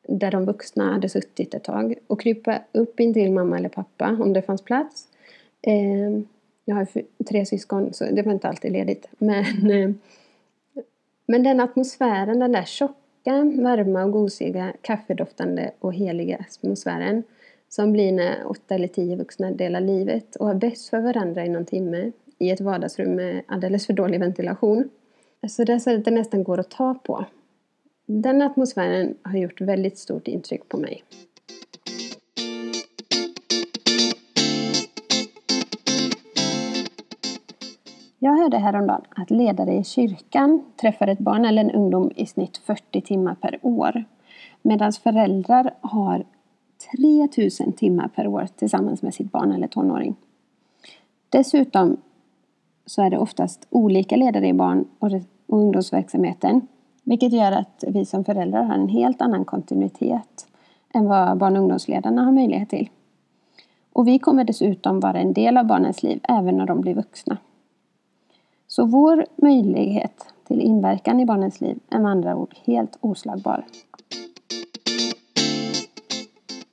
där 0.07 0.31
de 0.31 0.45
vuxna 0.45 0.91
hade 0.93 1.09
suttit 1.09 1.53
ett 1.53 1.63
tag 1.63 1.95
och 2.07 2.21
krypa 2.21 2.59
upp 2.71 2.99
in 2.99 3.13
till 3.13 3.31
mamma 3.31 3.57
eller 3.57 3.69
pappa 3.69 4.17
om 4.21 4.33
det 4.33 4.41
fanns 4.41 4.61
plats. 4.61 5.07
Eh, 5.61 6.21
jag 6.69 6.75
har 6.75 6.87
tre 7.29 7.45
syskon 7.45 7.93
så 7.93 8.05
det 8.11 8.21
var 8.21 8.33
inte 8.33 8.47
alltid 8.47 8.71
ledigt. 8.71 9.07
Men, 9.17 9.71
eh, 9.71 9.91
men 11.25 11.43
den 11.43 11.59
atmosfären, 11.59 12.39
den 12.39 12.51
där 12.51 12.65
tjocka, 12.65 13.43
varma 13.43 14.03
och 14.03 14.11
gosiga, 14.11 14.73
kaffedoftande 14.81 15.71
och 15.79 15.93
heliga 15.93 16.37
atmosfären 16.49 17.23
som 17.69 17.91
blir 17.93 18.11
när 18.11 18.47
åtta 18.47 18.75
eller 18.75 18.87
tio 18.87 19.15
vuxna 19.15 19.51
delar 19.51 19.81
livet 19.81 20.35
och 20.35 20.47
har 20.47 20.55
bäst 20.55 20.89
för 20.89 20.99
varandra 21.01 21.45
i 21.45 21.49
någon 21.49 21.65
timme 21.65 22.11
i 22.39 22.49
ett 22.49 22.61
vardagsrum 22.61 23.15
med 23.15 23.41
alldeles 23.45 23.85
för 23.85 23.93
dålig 23.93 24.19
ventilation. 24.19 24.89
Så 25.49 25.63
det 25.63 25.73
är 25.73 25.79
så 25.79 25.95
att 25.95 26.05
det 26.05 26.11
nästan 26.11 26.43
går 26.43 26.59
att 26.59 26.69
ta 26.69 26.93
på. 26.93 27.25
Den 28.05 28.41
atmosfären 28.41 29.15
har 29.21 29.37
gjort 29.37 29.61
väldigt 29.61 29.97
stort 29.97 30.27
intryck 30.27 30.69
på 30.69 30.77
mig. 30.77 31.03
Jag 38.19 38.37
hörde 38.37 38.57
häromdagen 38.57 39.01
att 39.09 39.31
ledare 39.31 39.73
i 39.73 39.83
kyrkan 39.83 40.63
träffar 40.81 41.07
ett 41.07 41.19
barn 41.19 41.45
eller 41.45 41.61
en 41.61 41.71
ungdom 41.71 42.11
i 42.15 42.25
snitt 42.25 42.57
40 42.57 43.01
timmar 43.01 43.35
per 43.35 43.59
år. 43.61 44.03
Medan 44.61 44.91
föräldrar 44.91 45.73
har 45.81 46.23
3000 46.97 47.73
timmar 47.73 48.07
per 48.07 48.27
år 48.27 48.47
tillsammans 48.55 49.01
med 49.01 49.13
sitt 49.13 49.31
barn 49.31 49.51
eller 49.51 49.67
tonåring. 49.67 50.15
Dessutom 51.29 51.97
så 52.85 53.01
är 53.01 53.09
det 53.09 53.17
oftast 53.17 53.67
olika 53.69 54.15
ledare 54.15 54.47
i 54.47 54.53
barn 54.53 54.85
och 54.99 55.11
ungdomsverksamheten 55.47 56.67
vilket 57.03 57.33
gör 57.33 57.51
att 57.51 57.83
vi 57.87 58.05
som 58.05 58.25
föräldrar 58.25 58.63
har 58.63 58.73
en 58.73 58.89
helt 58.89 59.21
annan 59.21 59.45
kontinuitet 59.45 60.47
än 60.93 61.07
vad 61.07 61.37
barn 61.37 61.55
och 61.55 61.61
ungdomsledarna 61.61 62.23
har 62.23 62.31
möjlighet 62.31 62.69
till. 62.69 62.89
Och 63.93 64.07
vi 64.07 64.19
kommer 64.19 64.43
dessutom 64.43 64.99
vara 64.99 65.19
en 65.19 65.33
del 65.33 65.57
av 65.57 65.65
barnens 65.65 66.03
liv 66.03 66.19
även 66.23 66.57
när 66.57 66.65
de 66.65 66.81
blir 66.81 66.95
vuxna. 66.95 67.37
Så 68.67 68.85
vår 68.85 69.25
möjlighet 69.35 70.33
till 70.47 70.61
inverkan 70.61 71.19
i 71.19 71.25
barnens 71.25 71.61
liv 71.61 71.79
är 71.89 71.99
med 71.99 72.11
andra 72.11 72.35
ord 72.35 72.55
helt 72.65 72.97
oslagbar. 73.01 73.65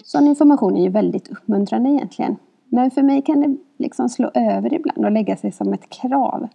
Sån 0.04 0.26
information 0.26 0.76
är 0.76 0.82
ju 0.82 0.88
väldigt 0.88 1.28
uppmuntrande 1.28 1.90
egentligen. 1.90 2.36
Men 2.68 2.90
för 2.90 3.02
mig 3.02 3.22
kan 3.22 3.40
det 3.40 3.56
liksom 3.76 4.08
slå 4.08 4.30
över 4.34 4.74
ibland 4.74 5.04
och 5.04 5.10
lägga 5.10 5.36
sig 5.36 5.52
som 5.52 5.72
ett 5.72 5.90
krav. 5.90 6.48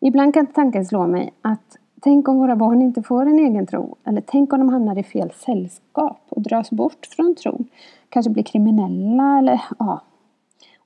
Ibland 0.00 0.34
kan 0.34 0.46
tanken 0.46 0.86
slå 0.86 1.06
mig 1.06 1.32
att 1.42 1.76
tänk 2.00 2.28
om 2.28 2.38
våra 2.38 2.56
barn 2.56 2.82
inte 2.82 3.02
får 3.02 3.26
en 3.26 3.38
egen 3.38 3.66
tro. 3.66 3.96
Eller 4.04 4.22
tänk 4.26 4.52
om 4.52 4.60
de 4.60 4.68
hamnar 4.68 4.98
i 4.98 5.02
fel 5.02 5.30
sällskap 5.30 6.20
och 6.28 6.42
dras 6.42 6.70
bort 6.70 7.06
från 7.06 7.34
tron. 7.34 7.64
Kanske 8.08 8.30
blir 8.30 8.42
kriminella 8.42 9.38
eller 9.38 9.62
ja. 9.78 10.00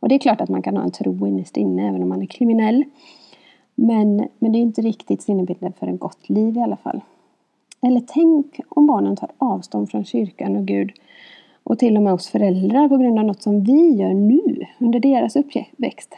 Och 0.00 0.08
det 0.08 0.14
är 0.14 0.18
klart 0.18 0.40
att 0.40 0.48
man 0.48 0.62
kan 0.62 0.76
ha 0.76 0.84
en 0.84 0.90
tro 0.90 1.26
innerst 1.26 1.56
inne 1.56 1.88
även 1.88 2.02
om 2.02 2.08
man 2.08 2.22
är 2.22 2.26
kriminell. 2.26 2.84
Men, 3.74 4.28
men 4.38 4.52
det 4.52 4.58
är 4.58 4.60
inte 4.60 4.82
riktigt 4.82 5.22
sinnebilden 5.22 5.72
för 5.72 5.86
ett 5.86 6.00
gott 6.00 6.28
liv 6.28 6.56
i 6.56 6.60
alla 6.60 6.76
fall. 6.76 7.00
Eller 7.80 8.02
tänk 8.06 8.60
om 8.68 8.86
barnen 8.86 9.16
tar 9.16 9.30
avstånd 9.38 9.90
från 9.90 10.04
kyrkan 10.04 10.56
och 10.56 10.64
Gud 10.64 10.92
och 11.62 11.78
till 11.78 11.96
och 11.96 12.02
med 12.02 12.12
oss 12.12 12.28
föräldrar 12.28 12.88
på 12.88 12.96
grund 12.96 13.18
av 13.18 13.24
något 13.24 13.42
som 13.42 13.64
vi 13.64 13.90
gör 13.90 14.14
nu 14.14 14.66
under 14.78 15.00
deras 15.00 15.36
uppväxt. 15.36 16.14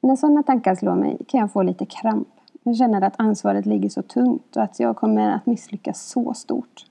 När 0.00 0.16
sådana 0.16 0.42
tankar 0.42 0.74
slår 0.74 0.94
mig 0.94 1.16
kan 1.28 1.40
jag 1.40 1.52
få 1.52 1.62
lite 1.62 1.86
kramp. 1.86 2.28
Jag 2.62 2.76
känner 2.76 3.02
att 3.02 3.14
ansvaret 3.16 3.66
ligger 3.66 3.88
så 3.88 4.02
tungt 4.02 4.56
och 4.56 4.62
att 4.62 4.80
jag 4.80 4.96
kommer 4.96 5.30
att 5.30 5.46
misslyckas 5.46 6.08
så 6.10 6.34
stort. 6.34 6.86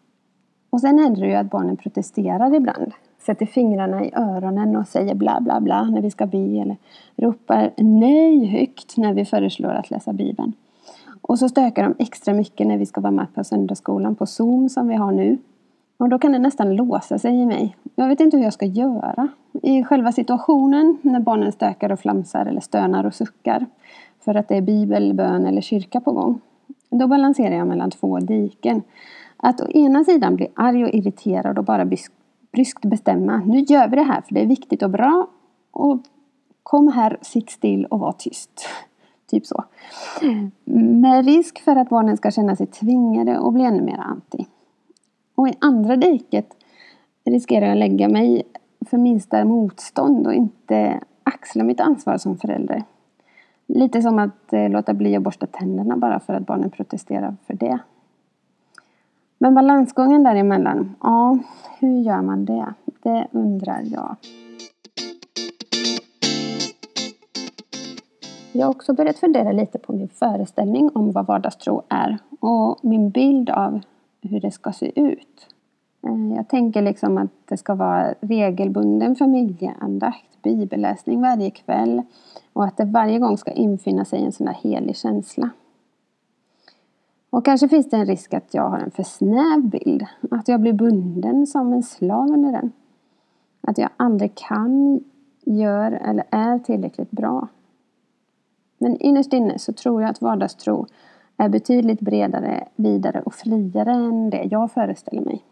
Och 0.69 0.81
sen 0.81 1.00
händer 1.00 1.22
det 1.22 1.27
ju 1.27 1.36
att 1.36 1.50
barnen 1.50 1.77
protesterar 1.77 2.55
ibland. 2.55 2.91
Sätter 3.25 3.46
fingrarna 3.46 4.06
i 4.06 4.12
öronen 4.15 4.75
och 4.75 4.88
säger 4.88 5.15
bla 5.15 5.42
bla 5.42 5.62
bla 5.62 5.84
när 5.84 6.01
vi 6.01 6.12
ska 6.12 6.25
be 6.25 6.62
eller 6.62 6.77
ropar 7.15 7.72
nej 7.77 8.46
högt 8.46 8.98
när 8.98 9.13
vi 9.13 9.25
föreslår 9.25 9.72
att 9.72 9.92
läsa 9.92 10.13
Bibeln. 10.13 10.53
Och 11.22 11.39
så 11.39 11.50
stökar 11.50 11.84
de 11.84 11.96
extra 12.00 12.34
mycket 12.34 12.68
när 12.68 12.77
vi 12.77 12.86
ska 12.86 13.01
vara 13.01 13.12
med 13.12 13.36
på 13.36 13.44
söndagsskolan 13.44 14.15
på 14.15 14.25
Zoom 14.25 14.70
som 14.70 14.88
vi 14.88 14.96
har 14.96 15.12
nu. 15.12 15.38
Och 15.98 16.10
då 16.10 16.20
kan 16.20 16.32
det 16.32 16.39
nästan 16.39 16.75
låsa 16.75 17.20
sig 17.20 17.42
i 17.42 17.46
mig. 17.46 17.75
Jag 17.96 18.08
vet 18.08 18.20
inte 18.20 18.38
hur 18.38 18.44
jag 18.44 18.53
ska 18.53 18.65
göra. 18.65 19.27
I 19.62 19.84
själva 19.84 20.12
situationen 20.12 20.98
när 21.01 21.20
barnen 21.20 21.51
stökar 21.51 21.92
och 21.92 22.00
flamsar 22.00 22.46
eller 22.46 22.62
stönar 22.62 23.03
och 23.06 23.15
suckar 23.15 23.65
för 24.25 24.36
att 24.36 24.48
det 24.48 24.58
är 24.58 24.62
bibel, 24.62 25.13
bön 25.13 25.46
eller 25.46 25.62
kyrka 25.62 26.00
på 26.00 26.12
gång. 26.12 26.42
Då 26.89 27.08
balanserar 27.08 27.56
jag 27.56 27.68
mellan 27.68 27.92
två 27.92 28.20
diken. 28.20 28.82
Att 29.38 29.62
å 29.62 29.68
ena 29.68 30.03
sidan 30.03 30.36
bli 30.36 30.48
arg 30.53 30.84
och 30.84 30.89
irriterad 30.89 31.58
och 31.58 31.65
bara 31.65 31.86
bryskt 32.53 32.86
bestämma. 32.86 33.38
Nu 33.45 33.60
gör 33.60 33.88
vi 33.88 33.95
det 33.95 34.03
här 34.03 34.22
för 34.22 34.33
det 34.33 34.41
är 34.41 34.45
viktigt 34.45 34.83
och 34.83 34.89
bra. 34.89 35.27
Och 35.72 36.01
kom 36.63 36.88
här, 36.88 37.17
sitt 37.22 37.50
still 37.50 37.86
och 37.86 38.00
var 38.00 38.12
tyst. 38.12 38.65
Typ 39.29 39.45
så. 39.45 39.63
Med 40.63 41.25
risk 41.25 41.60
för 41.60 41.75
att 41.75 41.89
barnen 41.89 42.17
ska 42.17 42.31
känna 42.31 42.55
sig 42.55 42.67
tvingade 42.67 43.39
och 43.39 43.53
bli 43.53 43.63
ännu 43.63 43.81
mer 43.81 43.98
anti. 43.98 44.48
Och 45.36 45.48
i 45.48 45.53
andra 45.60 45.95
diket 45.95 46.48
riskerar 47.25 47.65
jag 47.65 47.72
att 47.72 47.79
lägga 47.79 48.10
mig 48.10 48.43
för 48.89 48.98
minsta 48.98 49.45
motstånd 49.45 50.27
och 50.27 50.33
inte 50.33 51.00
axla 51.24 51.63
mitt 51.63 51.79
ansvar 51.79 52.17
som 52.17 52.38
förälder. 52.38 52.83
Lite 53.67 54.01
som 54.01 54.19
att 54.19 54.53
eh, 54.53 54.69
låta 54.69 54.93
bli 54.93 55.15
att 55.15 55.24
borsta 55.24 55.48
tänderna 55.48 55.98
bara 55.98 56.19
för 56.19 56.33
att 56.33 56.45
barnen 56.45 56.69
protesterar 56.69 57.36
för 57.48 57.53
det. 57.53 57.79
Men 59.44 59.56
balansgången 59.56 60.24
däremellan, 60.24 60.96
ja, 61.02 61.38
hur 61.80 62.02
gör 62.02 62.22
man 62.22 62.46
det? 62.46 62.74
Det 63.04 63.28
undrar 63.32 63.82
jag. 63.86 64.16
Jag 68.52 68.66
har 68.66 68.72
också 68.72 68.94
börjat 68.94 69.18
fundera 69.18 69.52
lite 69.52 69.80
på 69.80 69.94
min 69.94 70.10
föreställning 70.10 70.90
om 70.94 71.12
vad 71.12 71.26
vardagstro 71.26 71.82
är 71.90 72.18
och 72.40 72.80
min 72.82 73.10
bild 73.10 73.50
av 73.50 73.82
hur 74.22 74.40
det 74.40 74.52
ska 74.52 74.72
se 74.72 75.00
ut. 75.00 75.48
Eh, 76.08 76.36
jag 76.36 76.48
tänker 76.48 76.82
liksom 76.82 77.18
att 77.18 77.32
det 77.46 77.58
ska 77.58 77.76
vara 77.76 78.14
regelbunden 78.22 79.16
familjeandakt, 79.16 80.42
bibelläsning 80.44 81.22
varje 81.22 81.50
kväll 81.50 82.02
och 82.54 82.66
att 82.66 82.78
det 82.78 82.86
varje 82.86 83.20
gång 83.20 83.38
ska 83.38 83.52
infinna 83.52 84.06
sig 84.06 84.24
en 84.24 84.32
sån 84.32 84.46
där 84.46 84.58
helig 84.64 84.96
känsla. 84.98 85.50
Och 87.34 87.46
kanske 87.46 87.68
finns 87.68 87.90
det 87.90 87.98
en 87.98 88.06
risk 88.06 88.34
att 88.34 88.54
jag 88.54 88.70
har 88.70 88.80
en 88.80 88.92
för 88.92 89.04
snäv 89.04 89.62
bild, 89.62 90.06
att 90.32 90.48
jag 90.48 90.62
blir 90.62 90.74
bunden 90.74 91.48
som 91.48 91.74
en 91.74 91.84
slav 91.84 92.30
under 92.30 92.52
den. 92.52 92.72
Att 93.62 93.78
jag 93.78 93.90
aldrig 93.98 94.36
kan, 94.36 95.04
gör 95.46 95.92
eller 95.92 96.25
är 96.30 96.60
tillräckligt 96.60 97.12
bra. 97.12 97.48
Men 98.78 98.98
innerst 98.98 99.34
inne 99.34 99.60
så 99.60 99.74
tror 99.74 100.02
jag 100.02 100.10
att 100.10 100.22
vardagstro 100.22 100.88
är 101.38 101.50
betydligt 101.50 102.00
bredare, 102.00 102.68
vidare 102.75 103.22
och 103.22 103.34
friare 103.34 103.92
än 103.92 104.30
det 104.30 104.48
jag 104.52 104.72
föreställer 104.72 105.22
mig. 105.22 105.44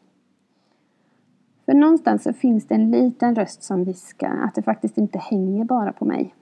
För 1.65 1.73
någonstans 1.73 2.23
så 2.23 2.33
finns 2.33 2.67
det 2.67 2.75
en 2.75 2.91
liten 2.91 3.35
röst 3.35 3.63
som 3.63 3.83
viskar 3.83 4.43
att 4.43 4.55
det 4.55 4.61
faktiskt 4.61 4.97
inte 4.97 5.19
hänger 5.19 5.65
bara 5.65 5.93
på 5.93 6.05
mig. 6.05 6.35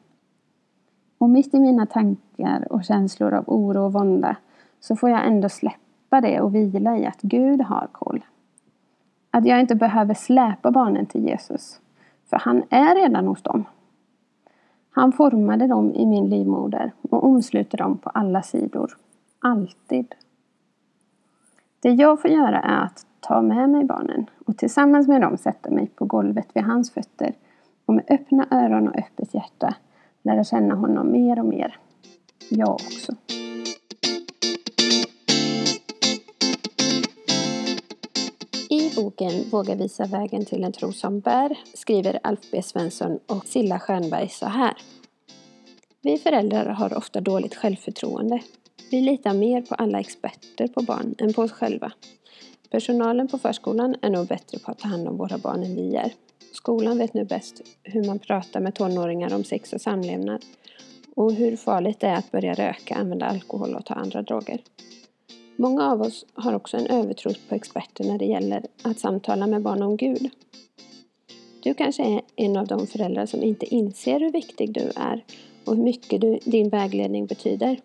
Och 1.18 1.30
mitt 1.30 1.54
i 1.54 1.60
mina 1.60 1.86
tankar 1.86 2.68
och 2.70 2.84
känslor 2.84 3.34
av 3.34 3.44
oro 3.48 3.86
och 3.86 3.94
vånda 3.94 4.38
så 4.80 4.96
får 4.96 5.10
jag 5.10 5.28
ändå 5.28 5.50
släppa 5.50 6.22
det 6.22 6.42
och 6.42 6.56
vila 6.56 6.98
i 6.98 7.06
att 7.06 7.22
Gud 7.22 7.62
har 7.62 7.88
koll. 7.92 8.26
Att 9.32 9.46
jag 9.46 9.60
inte 9.60 9.76
behöver 9.76 10.14
släpa 10.14 10.72
barnen 10.72 11.06
till 11.06 11.24
Jesus, 11.24 11.82
för 12.30 12.38
han 12.38 12.64
är 12.70 12.96
redan 12.96 13.28
hos 13.28 13.42
dem. 13.42 13.66
Han 14.92 15.12
formade 15.12 15.68
dem 15.68 15.94
i 15.94 16.06
min 16.06 16.30
livmoder 16.30 16.92
och 17.02 17.24
omsluter 17.24 17.78
dem 17.78 17.98
på 17.98 18.10
alla 18.10 18.42
sidor. 18.42 18.98
Alltid. 19.40 20.16
Det 21.80 21.90
jag 21.90 22.22
får 22.22 22.32
göra 22.32 22.60
är 22.62 22.84
att 22.84 23.06
ta 23.20 23.42
med 23.42 23.70
mig 23.70 23.86
barnen 23.86 24.26
och 24.46 24.58
tillsammans 24.58 25.08
med 25.08 25.22
dem 25.22 25.38
sätta 25.38 25.72
mig 25.72 25.88
på 25.88 26.06
golvet 26.06 26.48
vid 26.54 26.64
hans 26.64 26.92
fötter 26.92 27.34
och 27.86 27.94
med 27.94 28.06
öppna 28.10 28.48
öron 28.52 28.88
och 28.88 28.96
öppet 28.96 29.34
hjärta 29.34 29.76
lära 30.22 30.44
känna 30.44 30.76
honom 30.76 31.12
mer 31.12 31.40
och 31.40 31.46
mer. 31.46 31.78
Jag 32.50 32.74
också. 32.74 33.14
Boken 39.04 39.50
Våga 39.50 39.76
visa 39.76 40.06
vägen 40.06 40.46
till 40.46 40.64
en 40.64 40.72
tro 40.72 40.92
som 40.92 41.20
bär 41.20 41.58
skriver 41.74 42.20
Alf 42.24 42.40
B 42.52 42.62
Svensson 42.62 43.20
och 43.28 43.48
Silla 43.48 43.80
Stjernberg 43.80 44.30
så 44.30 44.46
här. 44.46 44.74
Vi 46.02 46.18
föräldrar 46.18 46.66
har 46.66 46.98
ofta 46.98 47.22
dåligt 47.22 47.56
självförtroende. 47.56 48.42
Vi 48.92 49.02
litar 49.02 49.34
mer 49.34 49.62
på 49.62 49.76
alla 49.76 50.00
experter 50.00 50.68
på 50.68 50.82
barn 50.82 51.16
än 51.18 51.34
på 51.34 51.42
oss 51.42 51.52
själva. 51.52 51.92
Personalen 52.70 53.28
på 53.28 53.38
förskolan 53.38 53.96
är 54.02 54.10
nog 54.10 54.28
bättre 54.28 54.60
på 54.60 54.72
att 54.72 54.80
ta 54.80 54.88
hand 54.88 55.08
om 55.08 55.18
våra 55.18 55.38
barn 55.38 55.64
än 55.64 55.76
vi 55.76 55.96
är. 55.96 56.14
Skolan 56.54 56.98
vet 56.98 57.14
nu 57.14 57.26
bäst 57.26 57.62
hur 57.84 58.04
man 58.04 58.20
pratar 58.20 58.60
med 58.60 58.76
tonåringar 58.76 59.34
om 59.34 59.44
sex 59.44 59.74
och 59.74 59.82
samlevnad 59.82 60.46
och 61.16 61.34
hur 61.34 61.56
farligt 61.56 62.00
det 62.00 62.08
är 62.08 62.16
att 62.16 62.32
börja 62.32 62.54
röka, 62.54 62.96
använda 62.96 63.26
alkohol 63.26 63.76
och 63.76 63.86
ta 63.86 63.94
andra 63.94 64.22
droger. 64.22 64.62
Många 65.62 65.92
av 65.92 66.02
oss 66.02 66.26
har 66.34 66.54
också 66.54 66.78
en 66.78 66.88
övertro 66.88 67.32
på 67.50 67.56
experter 67.56 68.04
när 68.04 68.18
det 68.18 68.26
gäller 68.26 68.66
att 68.82 69.00
samtala 69.00 69.48
med 69.48 69.62
barn 69.62 69.82
om 69.82 69.98
Gud. 69.98 70.30
Du 71.64 71.74
kanske 71.74 72.04
är 72.04 72.22
en 72.36 72.58
av 72.58 72.68
de 72.68 72.88
föräldrar 72.88 73.26
som 73.26 73.44
inte 73.44 73.76
inser 73.76 74.20
hur 74.20 74.32
viktig 74.32 74.74
du 74.74 74.92
är 74.96 75.24
och 75.66 75.76
hur 75.76 75.84
mycket 75.84 76.22
du, 76.22 76.40
din 76.44 76.70
vägledning 76.70 77.26
betyder. 77.26 77.80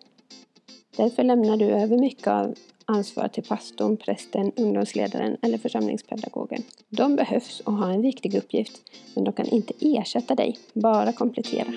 Därför 0.96 1.22
lämnar 1.22 1.56
du 1.56 1.64
över 1.64 1.98
mycket 1.98 2.26
av 2.26 2.54
ansvar 2.84 3.28
till 3.28 3.44
pastorn, 3.44 3.96
prästen, 3.96 4.52
ungdomsledaren 4.56 5.36
eller 5.42 5.58
församlingspedagogen. 5.58 6.62
De 6.88 7.16
behövs 7.16 7.60
och 7.60 7.72
har 7.72 7.90
en 7.90 8.02
viktig 8.02 8.34
uppgift, 8.34 8.82
men 9.14 9.24
de 9.24 9.32
kan 9.32 9.46
inte 9.46 9.74
ersätta 9.80 10.34
dig, 10.34 10.58
bara 10.72 11.12
komplettera. 11.12 11.72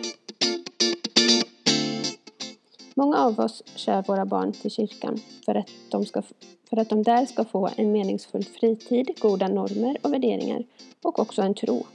Många 2.97 3.17
av 3.17 3.39
oss 3.39 3.63
kör 3.75 4.03
våra 4.07 4.25
barn 4.25 4.51
till 4.51 4.71
kyrkan 4.71 5.19
för 5.45 5.55
att, 5.55 5.69
de 5.89 6.05
ska, 6.05 6.21
för 6.69 6.77
att 6.77 6.89
de 6.89 7.03
där 7.03 7.25
ska 7.25 7.43
få 7.43 7.69
en 7.75 7.91
meningsfull 7.91 8.43
fritid, 8.43 9.11
goda 9.19 9.47
normer 9.47 9.97
och 10.01 10.13
värderingar 10.13 10.63
och 11.01 11.19
också 11.19 11.41
en 11.41 11.53
tro. 11.53 11.85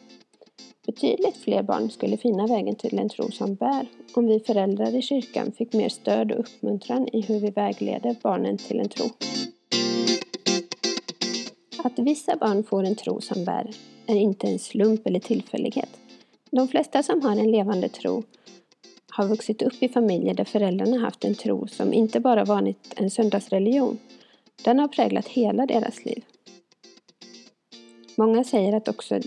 Betydligt 0.87 1.37
fler 1.37 1.63
barn 1.63 1.91
skulle 1.91 2.17
finna 2.17 2.47
vägen 2.47 2.75
till 2.75 2.99
en 2.99 3.09
tro 3.09 3.31
som 3.31 3.55
bär 3.55 3.87
om 4.15 4.27
vi 4.27 4.41
föräldrar 4.41 4.95
i 4.95 5.03
kyrkan 5.03 5.53
fick 5.53 5.73
mer 5.73 5.89
stöd 5.89 6.33
och 6.33 6.41
uppmuntran 6.41 7.09
i 7.13 7.21
hur 7.21 7.41
vi 7.41 7.51
vägleder 7.51 8.17
barnen 8.23 8.59
till 8.59 8.81
en 8.81 8.89
tro. 8.89 9.07
Att 11.85 11.99
vissa 11.99 12.37
barn 12.37 12.65
får 12.65 12.85
en 12.85 12.97
tro 12.97 13.21
som 13.21 13.45
bär 13.45 13.71
är 14.07 14.17
inte 14.17 14.47
en 14.47 14.59
slump 14.59 15.07
eller 15.07 15.21
tillfällighet. 15.21 15.99
De 16.51 16.69
flesta 16.69 17.03
som 17.03 17.23
har 17.23 17.33
en 17.33 17.51
levande 17.51 17.89
tro 17.89 18.23
har 19.15 19.27
vuxit 19.27 19.63
upp 19.63 19.83
i 19.83 19.89
familjer 19.89 20.35
där 20.35 20.45
föräldrarna 20.45 20.99
haft 20.99 21.25
en 21.25 21.35
tro 21.35 21.67
som 21.67 21.93
inte 21.93 22.21
bara 22.21 22.45
varit 22.45 22.95
en 22.97 23.11
söndagsreligion. 23.11 23.99
Den 24.65 24.79
har 24.79 24.89
präglat 24.89 25.29
hela 25.29 25.67
deras 25.67 26.05
liv. 26.05 26.25
Många 28.17 28.45
säger 28.45 28.73
att 28.73 28.89
också 28.89 29.21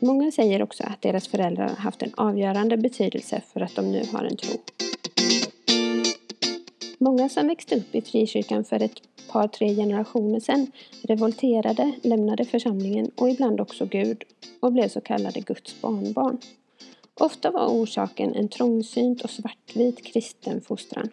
Många 0.00 0.30
säger 0.30 0.62
också 0.62 0.84
att 0.86 1.02
deras 1.02 1.28
föräldrar 1.28 1.68
haft 1.68 2.02
en 2.02 2.12
avgörande 2.16 2.76
betydelse 2.76 3.42
för 3.52 3.60
att 3.60 3.74
de 3.74 3.92
nu 3.92 4.02
har 4.12 4.24
en 4.24 4.36
tro. 4.36 4.54
Många 6.98 7.28
som 7.28 7.46
växte 7.48 7.76
upp 7.76 7.94
i 7.94 8.02
frikyrkan 8.02 8.64
för 8.64 8.82
ett 8.82 9.02
par, 9.32 9.48
tre 9.48 9.74
generationer 9.74 10.40
sedan 10.40 10.66
revolterade, 11.02 11.92
lämnade 12.02 12.44
församlingen 12.44 13.10
och 13.16 13.30
ibland 13.30 13.60
också 13.60 13.86
Gud 13.86 14.24
och 14.60 14.72
blev 14.72 14.88
så 14.88 15.00
kallade 15.00 15.40
Guds 15.40 15.80
barnbarn. 15.80 16.38
Ofta 17.20 17.50
var 17.50 17.66
orsaken 17.66 18.34
en 18.34 18.48
trångsynt 18.48 19.22
och 19.22 19.30
svartvit 19.30 20.04
kristen 20.04 20.60
fostran. 20.60 21.08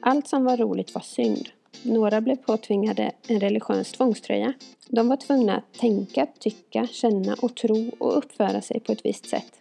Allt 0.00 0.28
som 0.28 0.44
var 0.44 0.56
roligt 0.56 0.94
var 0.94 1.02
synd. 1.02 1.48
Några 1.82 2.20
blev 2.20 2.36
påtvingade 2.36 3.12
en 3.28 3.40
religiös 3.40 3.92
tvångströja. 3.92 4.52
De 4.88 5.08
var 5.08 5.16
tvungna 5.16 5.56
att 5.56 5.78
tänka, 5.80 6.26
tycka, 6.38 6.86
känna 6.86 7.36
och 7.42 7.54
tro 7.54 7.90
och 7.98 8.18
uppföra 8.18 8.60
sig 8.60 8.80
på 8.80 8.92
ett 8.92 9.04
visst 9.04 9.26
sätt. 9.26 9.52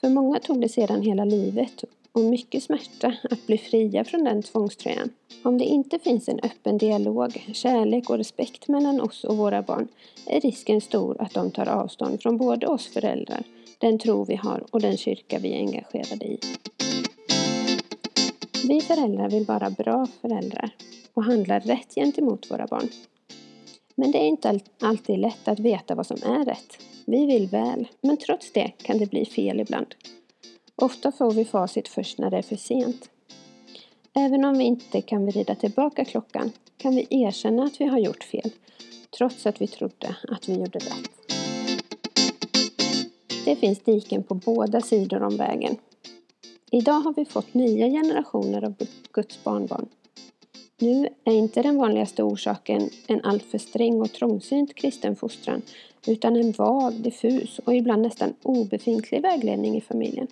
För 0.00 0.08
många 0.08 0.38
tog 0.38 0.60
det 0.60 0.68
sedan 0.68 1.02
hela 1.02 1.24
livet 1.24 1.84
och 2.12 2.20
mycket 2.20 2.62
smärta 2.62 3.14
att 3.30 3.46
bli 3.46 3.58
fria 3.58 4.04
från 4.04 4.24
den 4.24 4.42
tvångströjan. 4.42 5.10
Om 5.42 5.58
det 5.58 5.64
inte 5.64 5.98
finns 5.98 6.28
en 6.28 6.40
öppen 6.40 6.78
dialog, 6.78 7.46
kärlek 7.52 8.10
och 8.10 8.18
respekt 8.18 8.68
mellan 8.68 9.00
oss 9.00 9.24
och 9.24 9.36
våra 9.36 9.62
barn 9.62 9.88
är 10.26 10.40
risken 10.40 10.80
stor 10.80 11.16
att 11.22 11.34
de 11.34 11.50
tar 11.50 11.68
avstånd 11.68 12.22
från 12.22 12.36
både 12.36 12.66
oss 12.66 12.86
föräldrar, 12.86 13.42
den 13.80 13.98
tro 13.98 14.24
vi 14.24 14.36
har 14.36 14.64
och 14.70 14.80
den 14.80 14.96
kyrka 14.96 15.38
vi 15.38 15.52
är 15.52 15.58
engagerade 15.58 16.24
i. 16.24 16.38
Vi 18.68 18.80
föräldrar 18.80 19.30
vill 19.30 19.44
vara 19.44 19.70
bra 19.70 20.06
föräldrar 20.20 20.70
och 21.14 21.24
handla 21.24 21.58
rätt 21.58 21.94
gentemot 21.94 22.50
våra 22.50 22.66
barn. 22.66 22.88
Men 23.94 24.12
det 24.12 24.18
är 24.18 24.26
inte 24.26 24.60
alltid 24.80 25.18
lätt 25.18 25.48
att 25.48 25.58
veta 25.58 25.94
vad 25.94 26.06
som 26.06 26.16
är 26.16 26.44
rätt. 26.44 26.78
Vi 27.04 27.26
vill 27.26 27.46
väl, 27.46 27.88
men 28.00 28.16
trots 28.16 28.52
det 28.52 28.72
kan 28.82 28.98
det 28.98 29.10
bli 29.10 29.24
fel 29.24 29.60
ibland. 29.60 29.94
Ofta 30.76 31.12
får 31.12 31.32
vi 31.32 31.44
facit 31.44 31.88
först 31.88 32.18
när 32.18 32.30
det 32.30 32.38
är 32.38 32.42
för 32.42 32.56
sent. 32.56 33.10
Även 34.14 34.44
om 34.44 34.58
vi 34.58 34.64
inte 34.64 35.00
kan 35.00 35.26
vrida 35.26 35.54
tillbaka 35.54 36.04
klockan 36.04 36.52
kan 36.76 36.94
vi 36.94 37.06
erkänna 37.10 37.64
att 37.64 37.80
vi 37.80 37.86
har 37.86 37.98
gjort 37.98 38.24
fel, 38.24 38.50
trots 39.16 39.46
att 39.46 39.60
vi 39.60 39.66
trodde 39.66 40.16
att 40.28 40.48
vi 40.48 40.54
gjorde 40.54 40.78
rätt. 40.78 41.29
Det 43.50 43.56
finns 43.56 43.78
diken 43.78 44.22
på 44.22 44.34
båda 44.34 44.80
sidor 44.80 45.22
om 45.22 45.36
vägen. 45.36 45.76
Idag 46.70 47.00
har 47.00 47.14
vi 47.16 47.24
fått 47.24 47.54
nya 47.54 47.88
generationer 47.88 48.64
av 48.64 48.74
Guds 49.12 49.44
barnbarn. 49.44 49.88
Nu 50.80 51.08
är 51.24 51.32
inte 51.32 51.62
den 51.62 51.76
vanligaste 51.76 52.22
orsaken 52.22 52.90
en 53.06 53.24
alltför 53.24 53.58
sträng 53.58 54.00
och 54.00 54.12
trångsynt 54.12 54.74
kristen 54.74 55.16
fostran, 55.16 55.62
utan 56.06 56.36
en 56.36 56.52
vag, 56.52 56.92
diffus 56.92 57.58
och 57.58 57.74
ibland 57.74 58.02
nästan 58.02 58.34
obefintlig 58.42 59.22
vägledning 59.22 59.76
i 59.76 59.80
familjen. 59.80 60.26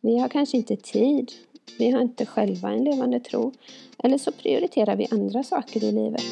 Vi 0.00 0.18
har 0.18 0.28
kanske 0.28 0.56
inte 0.56 0.76
tid, 0.76 1.32
vi 1.78 1.90
har 1.90 2.00
inte 2.00 2.26
själva 2.26 2.70
en 2.70 2.84
levande 2.84 3.20
tro, 3.20 3.52
eller 3.98 4.18
så 4.18 4.32
prioriterar 4.32 4.96
vi 4.96 5.06
andra 5.10 5.42
saker 5.42 5.84
i 5.84 5.92
livet. 5.92 6.24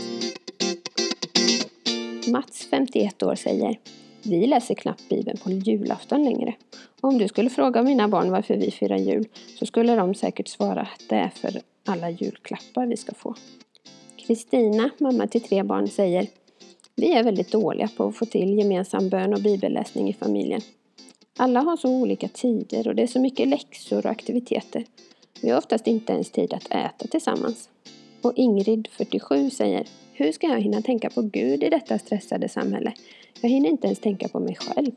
Mats, 2.28 2.66
51 2.70 3.22
år, 3.22 3.34
säger 3.34 3.78
vi 4.28 4.46
läser 4.46 4.74
knappt 4.74 5.08
Bibeln 5.08 5.38
på 5.38 5.50
julafton 5.50 6.24
längre. 6.24 6.54
Om 7.00 7.18
du 7.18 7.28
skulle 7.28 7.50
fråga 7.50 7.82
mina 7.82 8.08
barn 8.08 8.30
varför 8.30 8.56
vi 8.56 8.70
firar 8.70 8.96
jul 8.96 9.28
så 9.58 9.66
skulle 9.66 9.96
de 9.96 10.14
säkert 10.14 10.48
svara 10.48 10.80
att 10.80 11.08
det 11.08 11.14
är 11.14 11.28
för 11.28 11.60
alla 11.84 12.10
julklappar 12.10 12.86
vi 12.86 12.96
ska 12.96 13.14
få. 13.14 13.34
Kristina, 14.16 14.90
mamma 14.98 15.26
till 15.26 15.40
tre 15.40 15.62
barn, 15.62 15.88
säger 15.88 16.26
Vi 16.94 17.12
är 17.12 17.24
väldigt 17.24 17.52
dåliga 17.52 17.88
på 17.96 18.04
att 18.04 18.16
få 18.16 18.26
till 18.26 18.58
gemensam 18.58 19.08
bön 19.08 19.34
och 19.34 19.42
bibelläsning 19.42 20.08
i 20.08 20.12
familjen. 20.12 20.60
Alla 21.36 21.60
har 21.60 21.76
så 21.76 21.88
olika 21.88 22.28
tider 22.28 22.88
och 22.88 22.94
det 22.94 23.02
är 23.02 23.06
så 23.06 23.20
mycket 23.20 23.48
läxor 23.48 23.98
och 23.98 24.10
aktiviteter. 24.10 24.84
Vi 25.40 25.50
har 25.50 25.58
oftast 25.58 25.86
inte 25.86 26.12
ens 26.12 26.30
tid 26.30 26.54
att 26.54 26.66
äta 26.70 27.06
tillsammans. 27.10 27.68
Och 28.22 28.32
Ingrid, 28.36 28.88
47, 28.90 29.50
säger 29.50 29.86
hur 30.18 30.32
ska 30.32 30.46
jag 30.46 30.60
hinna 30.60 30.82
tänka 30.82 31.10
på 31.10 31.22
Gud 31.22 31.62
i 31.62 31.68
detta 31.68 31.98
stressade 31.98 32.48
samhälle? 32.48 32.92
Jag 33.40 33.50
hinner 33.50 33.68
inte 33.68 33.86
ens 33.86 33.98
tänka 33.98 34.28
på 34.28 34.40
mig 34.40 34.56
själv. 34.56 34.90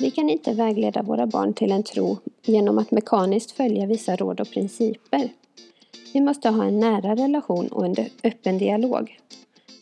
Vi 0.00 0.10
kan 0.10 0.30
inte 0.30 0.52
vägleda 0.52 1.02
våra 1.02 1.26
barn 1.26 1.54
till 1.54 1.72
en 1.72 1.82
tro 1.82 2.18
genom 2.42 2.78
att 2.78 2.90
mekaniskt 2.90 3.52
följa 3.52 3.86
vissa 3.86 4.16
råd 4.16 4.40
och 4.40 4.50
principer. 4.50 5.28
Vi 6.12 6.20
måste 6.20 6.48
ha 6.48 6.64
en 6.64 6.80
nära 6.80 7.16
relation 7.16 7.68
och 7.68 7.86
en 7.86 7.96
öppen 8.24 8.58
dialog. 8.58 9.18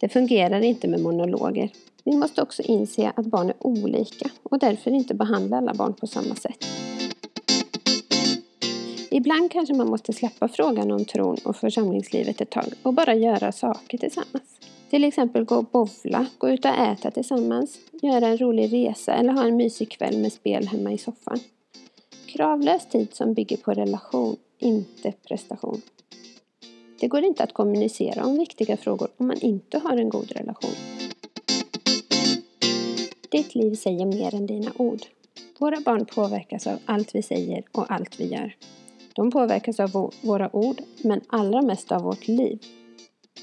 Det 0.01 0.09
fungerar 0.09 0.61
inte 0.61 0.89
med 0.89 1.01
monologer. 1.01 1.71
Vi 2.05 2.17
måste 2.17 2.43
också 2.43 2.63
inse 2.63 3.13
att 3.17 3.27
barn 3.27 3.49
är 3.49 3.67
olika 3.67 4.31
och 4.43 4.59
därför 4.59 4.91
inte 4.91 5.15
behandla 5.15 5.57
alla 5.57 5.75
barn 5.75 5.95
på 5.95 6.07
samma 6.07 6.35
sätt. 6.35 6.65
Ibland 9.23 9.51
kanske 9.51 9.75
man 9.75 9.91
måste 9.91 10.13
släppa 10.13 10.49
frågan 10.49 10.91
om 10.91 11.05
tron 11.05 11.37
och 11.45 11.57
församlingslivet 11.57 12.41
ett 12.41 12.51
tag 12.51 12.73
och 12.83 12.95
bara 12.95 13.15
göra 13.15 13.53
saker 13.53 13.99
tillsammans. 13.99 14.61
Till 14.91 15.05
exempel 15.05 15.45
gå 15.45 15.57
och 15.57 15.65
bovla, 15.65 16.27
gå 16.39 16.51
ut 16.51 16.65
och 16.65 16.71
äta 16.71 17.11
tillsammans, 17.11 17.79
göra 18.03 18.27
en 18.27 18.39
rolig 18.39 18.73
resa 18.73 19.13
eller 19.13 19.33
ha 19.33 19.45
en 19.45 19.57
mysig 19.57 19.91
kväll 19.91 20.19
med 20.19 20.33
spel 20.33 20.69
hemma 20.69 20.93
i 20.93 20.99
soffan. 20.99 21.41
Kravlös 22.27 22.87
tid 22.87 23.15
som 23.15 23.35
bygger 23.35 23.57
på 23.57 23.73
relation, 23.73 24.37
inte 24.59 25.13
prestation. 25.29 25.83
Det 27.01 27.09
går 27.09 27.25
inte 27.25 27.45
att 27.45 27.53
kommunicera 27.53 28.25
om 28.25 28.39
viktiga 28.39 28.77
frågor 28.77 29.09
om 29.17 29.27
man 29.27 29.39
inte 29.41 29.79
har 29.79 29.97
en 29.97 30.09
god 30.09 30.33
relation. 30.33 30.75
Ditt 33.29 33.55
liv 33.55 33.75
säger 33.75 34.07
mer 34.07 34.35
än 34.35 34.47
dina 34.47 34.73
ord. 34.77 35.01
Våra 35.59 35.81
barn 35.81 36.07
påverkas 36.07 36.67
av 36.67 36.79
allt 36.85 37.15
vi 37.15 37.23
säger 37.23 37.65
och 37.73 37.93
allt 37.93 38.21
vi 38.21 38.27
gör. 38.27 38.57
De 39.15 39.31
påverkas 39.31 39.81
av 39.81 40.11
våra 40.23 40.57
ord, 40.57 40.83
men 41.03 41.21
allra 41.27 41.63
mest 41.63 41.93
av 41.93 42.03
vårt 42.03 42.29
liv. 42.29 42.59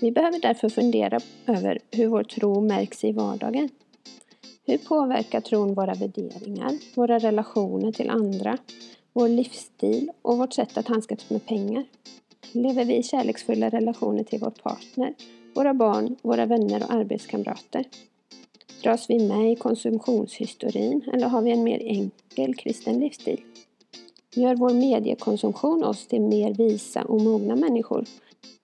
Vi 0.02 0.12
behöver 0.12 0.40
därför 0.40 0.70
fundera 0.70 1.20
över 1.48 1.80
hur 1.92 2.08
vår 2.08 2.24
tro 2.24 2.62
märks 2.62 3.04
i 3.04 3.12
vardagen. 3.12 3.70
Hur 4.66 4.78
påverkar 4.78 5.42
tron 5.42 5.74
våra 5.74 5.94
värderingar, 5.94 6.78
våra 6.96 7.20
relationer 7.20 7.92
till 7.92 8.10
andra, 8.10 8.58
vår 9.14 9.28
livsstil 9.28 10.12
och 10.22 10.38
vårt 10.38 10.54
sätt 10.54 10.78
att 10.78 10.88
handskas 10.88 11.30
med 11.30 11.46
pengar? 11.46 11.86
Lever 12.52 12.86
vi 12.86 12.96
i 12.96 13.04
kärleksfulla 13.04 13.70
relationer 13.70 14.24
till 14.24 14.40
vår 14.40 14.50
partner, 14.50 15.14
våra 15.56 15.74
barn, 15.74 16.16
våra 16.22 16.46
vänner 16.46 16.84
och 16.84 16.94
arbetskamrater? 16.94 17.86
Dras 18.84 19.10
vi 19.10 19.28
med 19.28 19.52
i 19.52 19.56
konsumtionshysterin 19.56 21.02
eller 21.14 21.28
har 21.28 21.42
vi 21.42 21.52
en 21.52 21.64
mer 21.64 21.80
enkel 21.80 22.56
kristen 22.56 23.00
livsstil? 23.00 23.42
Gör 24.36 24.56
vår 24.56 24.74
mediekonsumtion 24.74 25.84
oss 25.84 26.08
till 26.08 26.22
mer 26.22 26.54
visa 26.54 27.02
och 27.02 27.22
mogna 27.22 27.56
människor? 27.56 28.06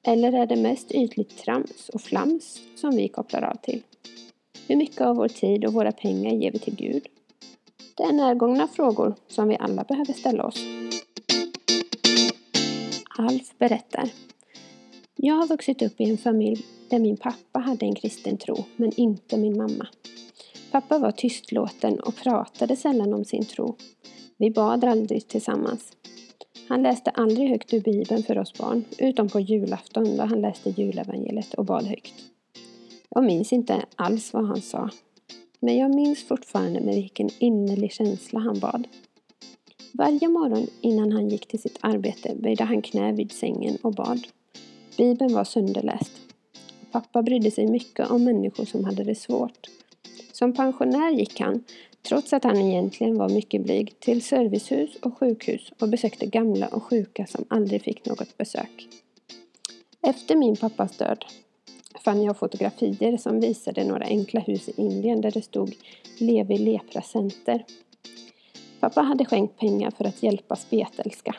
Eller 0.08 0.34
är 0.34 0.46
det 0.46 0.56
mest 0.56 0.92
ytligt 0.92 1.38
trams 1.38 1.90
och 1.90 2.02
flams 2.02 2.62
som 2.76 2.96
vi 2.96 3.08
kopplar 3.08 3.42
av 3.42 3.56
till? 3.56 3.82
Hur 4.68 4.76
mycket 4.76 5.02
av 5.02 5.16
vår 5.16 5.28
tid 5.28 5.66
och 5.66 5.74
våra 5.74 5.92
pengar 5.92 6.32
ger 6.32 6.52
vi 6.52 6.60
till 6.60 6.76
Gud? 6.76 7.08
Det 7.98 8.04
är 8.04 8.14
närgångna 8.14 8.68
frågor 8.68 9.16
som 9.28 9.48
vi 9.48 9.58
alla 9.60 9.84
behöver 9.84 10.14
ställa 10.14 10.46
oss. 10.46 10.60
Alf 13.18 13.58
berättar. 13.58 14.10
Jag 15.16 15.36
har 15.36 15.48
vuxit 15.48 15.82
upp 15.82 16.02
i 16.02 16.10
en 16.10 16.18
familj 16.18 16.66
där 16.90 17.00
min 17.00 17.18
pappa 17.18 17.60
hade 17.60 17.86
en 17.86 17.96
kristen 17.96 18.38
tro, 18.38 18.64
men 18.76 18.92
inte 19.00 19.38
min 19.38 19.58
mamma. 19.58 19.88
Pappa 20.72 21.00
var 21.00 21.12
tystlåten 21.12 22.00
och 22.00 22.16
pratade 22.16 22.76
sällan 22.76 23.14
om 23.14 23.26
sin 23.26 23.46
tro. 23.46 23.76
Vi 24.38 24.52
bad 24.52 24.84
aldrig 24.84 25.28
tillsammans. 25.28 25.92
Han 26.68 26.84
läste 26.84 27.10
aldrig 27.10 27.50
högt 27.50 27.74
ur 27.74 27.82
Bibeln 27.82 28.24
för 28.24 28.38
oss 28.38 28.54
barn, 28.54 28.84
utom 28.98 29.30
på 29.30 29.40
julafton 29.40 30.18
då 30.18 30.24
han 30.24 30.42
läste 30.42 30.70
julevangeliet 30.70 31.54
och 31.54 31.66
bad 31.66 31.84
högt. 31.84 32.14
Jag 33.10 33.24
minns 33.24 33.54
inte 33.54 33.86
alls 33.96 34.34
vad 34.34 34.46
han 34.46 34.62
sa, 34.62 34.90
men 35.60 35.78
jag 35.78 35.96
minns 35.96 36.24
fortfarande 36.24 36.82
med 36.82 36.96
vilken 36.96 37.30
innerlig 37.40 37.92
känsla 37.92 38.40
han 38.40 38.60
bad. 38.60 38.88
Varje 39.92 40.28
morgon 40.28 40.68
innan 40.82 41.12
han 41.12 41.30
gick 41.30 41.48
till 41.48 41.62
sitt 41.62 41.78
arbete 41.82 42.36
böjde 42.36 42.64
han 42.64 42.82
knä 42.82 43.12
vid 43.12 43.32
sängen 43.32 43.78
och 43.82 43.94
bad. 43.94 44.28
Bibeln 44.98 45.34
var 45.34 45.44
sönderläst. 45.44 46.12
Pappa 46.92 47.22
brydde 47.24 47.52
sig 47.52 47.68
mycket 47.68 48.12
om 48.12 48.24
människor 48.24 48.66
som 48.66 48.84
hade 48.84 49.04
det 49.04 49.16
svårt. 49.16 49.70
Som 50.32 50.54
pensionär 50.54 51.12
gick 51.12 51.40
han, 51.40 51.64
trots 52.08 52.34
att 52.34 52.44
han 52.44 52.58
egentligen 52.58 53.18
var 53.18 53.30
mycket 53.30 53.64
blyg, 53.64 54.00
till 54.00 54.22
servicehus 54.22 54.96
och 54.96 55.18
sjukhus 55.18 55.72
och 55.80 55.90
besökte 55.90 56.26
gamla 56.26 56.68
och 56.68 56.84
sjuka 56.84 57.26
som 57.26 57.46
aldrig 57.48 57.82
fick 57.82 58.06
något 58.06 58.38
besök. 58.38 58.88
Efter 60.02 60.36
min 60.36 60.56
pappas 60.56 60.98
död 60.98 61.26
fann 62.04 62.24
jag 62.24 62.38
fotografier 62.38 63.18
som 63.18 63.40
visade 63.40 63.84
några 63.84 64.06
enkla 64.06 64.40
hus 64.40 64.70
i 64.70 64.82
Indien 64.82 65.22
där 65.22 65.32
det 65.32 65.42
stod 65.42 65.76
Levi 66.18 66.58
Lepra 66.58 67.02
Center. 67.02 67.66
Pappa 68.80 69.02
hade 69.02 69.26
skänkt 69.26 69.60
pengar 69.60 69.92
för 69.92 70.06
att 70.06 70.24
hjälpa 70.24 70.56
spetälska. 70.56 71.36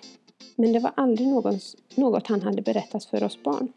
Men 0.57 0.73
det 0.73 0.79
var 0.79 0.93
aldrig 0.95 1.29
någons, 1.29 1.77
något 1.95 2.27
han 2.27 2.43
hade 2.43 2.63
berättat 2.63 3.05
för 3.05 3.25
oss 3.25 3.43
barn. 3.43 3.73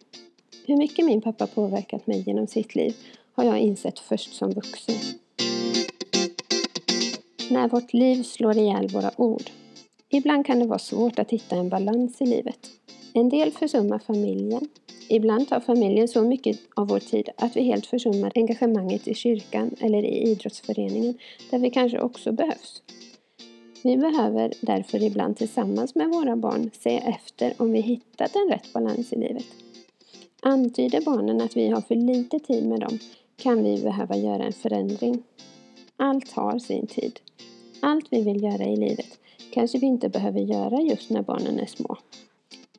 Hur 0.66 0.78
mycket 0.78 1.06
min 1.06 1.22
pappa 1.22 1.48
påverkat 1.48 2.08
mig 2.08 2.24
genom 2.28 2.48
sitt 2.48 2.76
liv 2.76 2.96
har 3.34 3.44
jag 3.44 3.60
insett 3.60 4.00
först 4.00 4.34
som 4.34 4.52
vuxen. 4.52 4.96
När 7.52 7.70
vårt 7.70 7.94
liv 7.94 8.24
slår 8.24 8.58
ihjäl 8.58 8.88
våra 8.88 9.12
ord. 9.22 9.44
Ibland 10.10 10.46
kan 10.46 10.60
det 10.60 10.68
vara 10.68 10.80
svårt 10.80 11.20
att 11.20 11.32
hitta 11.32 11.56
en 11.56 11.70
balans 11.70 12.22
i 12.22 12.26
livet. 12.26 12.60
En 13.14 13.30
del 13.30 13.52
försummar 13.52 14.00
familjen. 14.00 14.70
Ibland 15.10 15.50
tar 15.50 15.60
familjen 15.60 16.08
så 16.08 16.22
mycket 16.22 16.60
av 16.76 16.88
vår 16.88 17.00
tid 17.00 17.30
att 17.38 17.56
vi 17.56 17.64
helt 17.64 17.86
försummar 17.86 18.32
engagemanget 18.36 19.08
i 19.08 19.14
kyrkan 19.14 19.76
eller 19.80 20.04
i 20.04 20.32
idrottsföreningen, 20.32 21.18
där 21.52 21.60
vi 21.60 21.70
kanske 21.70 22.00
också 22.00 22.32
behövs. 22.32 22.82
Vi 23.84 23.98
behöver 23.98 24.54
därför 24.62 25.04
ibland 25.04 25.38
tillsammans 25.38 25.96
med 25.96 26.10
våra 26.10 26.36
barn 26.36 26.70
se 26.80 26.98
efter 26.98 27.54
om 27.58 27.72
vi 27.72 27.82
hittat 27.82 28.36
en 28.36 28.50
rätt 28.52 28.74
balans 28.74 29.14
i 29.14 29.16
livet. 29.16 29.46
Antyder 30.42 31.02
barnen 31.02 31.42
att 31.42 31.58
vi 31.58 31.70
har 31.70 31.82
för 31.82 31.96
lite 31.96 32.40
tid 32.40 32.68
med 32.68 32.80
dem 32.80 33.00
kan 33.38 33.64
vi 33.64 33.82
behöva 33.82 34.18
göra 34.18 34.44
en 34.44 34.54
förändring. 34.54 35.24
Allt 36.02 36.32
har 36.32 36.60
sin 36.60 36.88
tid. 36.88 37.20
Allt 37.80 38.06
vi 38.12 38.24
vill 38.24 38.44
göra 38.44 38.64
i 38.64 38.76
livet 38.76 39.20
kanske 39.52 39.78
vi 39.78 39.86
inte 39.86 40.10
behöver 40.10 40.40
göra 40.40 40.82
just 40.82 41.10
när 41.10 41.22
barnen 41.22 41.60
är 41.60 41.66
små. 41.66 41.98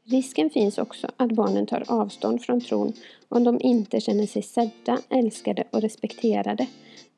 Risken 0.04 0.50
finns 0.50 0.78
också 0.78 1.08
att 1.16 1.32
barnen 1.32 1.66
tar 1.66 1.84
avstånd 1.86 2.42
från 2.42 2.60
tron 2.60 2.92
om 3.28 3.44
de 3.44 3.60
inte 3.60 4.00
känner 4.00 4.26
sig 4.26 4.42
sedda, 4.42 4.98
älskade 5.08 5.64
och 5.70 5.80
respekterade 5.80 6.66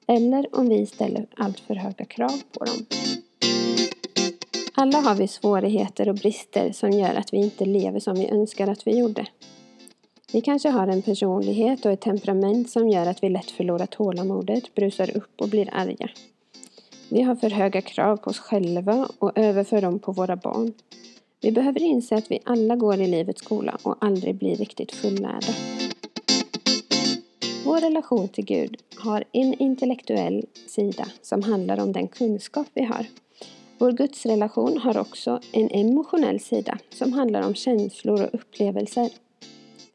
eller 0.06 0.58
om 0.58 0.68
vi 0.68 0.86
ställer 0.86 1.26
alltför 1.36 1.74
höga 1.74 2.04
krav 2.04 2.42
på 2.52 2.64
dem. 2.64 2.86
Alla 4.74 5.00
har 5.00 5.14
vi 5.14 5.28
svårigheter 5.28 6.08
och 6.08 6.14
brister 6.14 6.72
som 6.72 6.90
gör 6.90 7.14
att 7.14 7.32
vi 7.32 7.36
inte 7.36 7.64
lever 7.64 8.00
som 8.00 8.14
vi 8.14 8.28
önskar 8.28 8.68
att 8.68 8.86
vi 8.86 8.98
gjorde. 8.98 9.26
Vi 10.33 10.40
kanske 10.40 10.68
har 10.68 10.87
en 10.87 11.03
personlighet 11.03 11.85
och 11.85 11.92
ett 11.92 12.01
temperament 12.01 12.71
som 12.71 12.88
gör 12.88 13.07
att 13.07 13.23
vi 13.23 13.29
lätt 13.29 13.51
förlorar 13.51 13.87
tålamodet, 13.87 14.75
brusar 14.75 15.16
upp 15.16 15.40
och 15.40 15.49
blir 15.49 15.68
arga. 15.73 16.11
Vi 17.09 17.23
har 17.23 17.37
för 17.37 17.51
höga 17.51 17.81
krav 17.81 18.16
på 18.16 18.31
oss 18.31 18.38
själva 18.38 19.09
och 19.18 19.38
överför 19.38 19.81
dem 19.81 19.99
på 19.99 20.12
våra 20.12 20.37
barn. 20.37 20.73
Vi 21.40 21.53
behöver 21.53 21.83
inse 21.83 22.14
att 22.16 22.31
vi 22.31 22.38
alla 22.45 22.77
går 22.77 23.01
i 23.01 23.07
livets 23.07 23.45
skola 23.45 23.79
och 23.83 23.97
aldrig 24.01 24.35
blir 24.35 24.57
riktigt 24.57 24.92
fullärda. 24.92 25.53
Vår 27.64 27.81
relation 27.81 28.29
till 28.29 28.45
Gud 28.45 28.77
har 28.97 29.25
en 29.33 29.55
intellektuell 29.55 30.47
sida 30.66 31.07
som 31.23 31.42
handlar 31.42 31.81
om 31.81 31.92
den 31.92 32.09
kunskap 32.09 32.66
vi 32.75 32.85
har. 32.85 33.07
Vår 33.79 33.92
gudsrelation 33.92 34.79
har 34.79 34.99
också 34.99 35.40
en 35.53 35.71
emotionell 35.71 36.40
sida 36.40 36.79
som 36.90 37.12
handlar 37.12 37.47
om 37.47 37.55
känslor 37.55 38.23
och 38.23 38.35
upplevelser. 38.35 39.11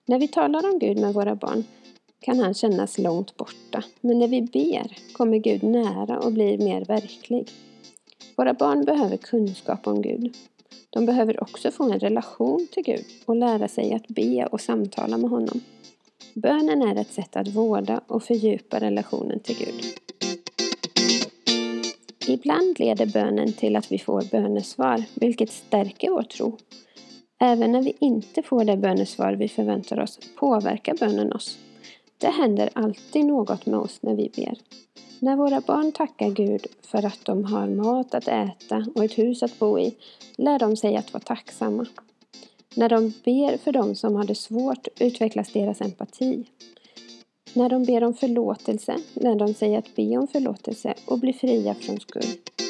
När 0.10 0.20
vi 0.20 0.28
talar 0.28 0.74
om 0.74 0.80
Gud 0.80 1.00
med 1.00 1.14
våra 1.14 1.36
barn 1.36 1.64
kan 2.20 2.40
han 2.40 2.54
kännas 2.54 2.98
långt 2.98 3.38
borta, 3.38 3.84
men 4.02 4.20
när 4.20 4.28
vi 4.28 4.42
ber 4.42 4.98
kommer 5.14 5.38
Gud 5.38 5.64
nära 5.64 6.20
och 6.20 6.34
blir 6.34 6.58
mer 6.58 6.86
verklig. 6.86 7.50
Våra 8.36 8.54
barn 8.54 8.86
behöver 8.86 9.18
kunskap 9.18 9.88
om 9.88 10.02
Gud. 10.02 10.36
De 10.90 11.06
behöver 11.06 11.44
också 11.44 11.72
få 11.72 11.84
en 11.84 12.00
relation 12.00 12.68
till 12.72 12.84
Gud 12.84 13.06
och 13.26 13.36
lära 13.36 13.68
sig 13.68 13.94
att 13.94 14.08
be 14.08 14.46
och 14.46 14.62
samtala 14.62 15.18
med 15.18 15.30
honom. 15.30 15.62
Bönen 16.34 16.82
är 16.82 16.96
ett 17.02 17.14
sätt 17.14 17.36
att 17.36 17.48
vårda 17.48 18.02
och 18.08 18.24
fördjupa 18.24 18.80
relationen 18.80 19.40
till 19.40 19.58
Gud. 19.58 19.84
Ibland 22.28 22.80
leder 22.80 23.06
bönen 23.06 23.54
till 23.54 23.76
att 23.76 23.92
vi 23.92 24.00
får 24.00 24.22
bönesvar, 24.32 25.04
vilket 25.14 25.52
stärker 25.52 26.10
vår 26.10 26.24
tro. 26.24 26.58
Även 27.40 27.72
när 27.72 27.82
vi 27.82 27.94
inte 28.00 28.44
får 28.44 28.64
det 28.64 28.78
bönesvar 28.78 29.34
vi 29.34 29.48
förväntar 29.48 30.00
oss 30.00 30.20
påverkar 30.36 30.94
bönen 31.00 31.34
oss. 31.34 31.58
Det 32.18 32.28
händer 32.28 32.70
alltid 32.74 33.26
något 33.26 33.66
med 33.66 33.80
oss 33.80 34.00
när 34.02 34.16
vi 34.16 34.32
ber. 34.36 34.58
När 35.20 35.36
våra 35.36 35.62
barn 35.62 35.92
tackar 35.92 36.30
Gud 36.30 36.68
för 36.82 37.06
att 37.06 37.26
de 37.26 37.44
har 37.44 37.68
mat 37.68 38.16
att 38.16 38.28
äta 38.28 38.86
och 38.96 39.04
ett 39.04 39.18
hus 39.18 39.44
att 39.44 39.60
bo 39.60 39.80
i 39.80 39.96
lär 40.36 40.60
de 40.60 40.76
sig 40.76 40.96
att 40.96 41.14
vara 41.14 41.24
tacksamma. 41.24 41.86
När 42.76 42.90
de 42.90 43.14
ber 43.26 43.58
för 43.58 43.72
dem 43.72 43.96
som 43.96 44.16
har 44.16 44.24
det 44.24 44.36
svårt 44.36 44.88
utvecklas 45.00 45.52
deras 45.52 45.82
empati. 45.82 46.44
När 47.54 47.70
de 47.70 47.86
ber 47.86 48.04
om 48.04 48.14
förlåtelse 48.14 48.96
lär 49.14 49.36
de 49.36 49.54
sig 49.54 49.76
att 49.76 49.96
be 49.96 50.18
om 50.18 50.28
förlåtelse 50.28 50.94
och 51.06 51.20
bli 51.20 51.34
fria 51.34 51.74
från 51.74 52.00
skuld. 52.00 52.67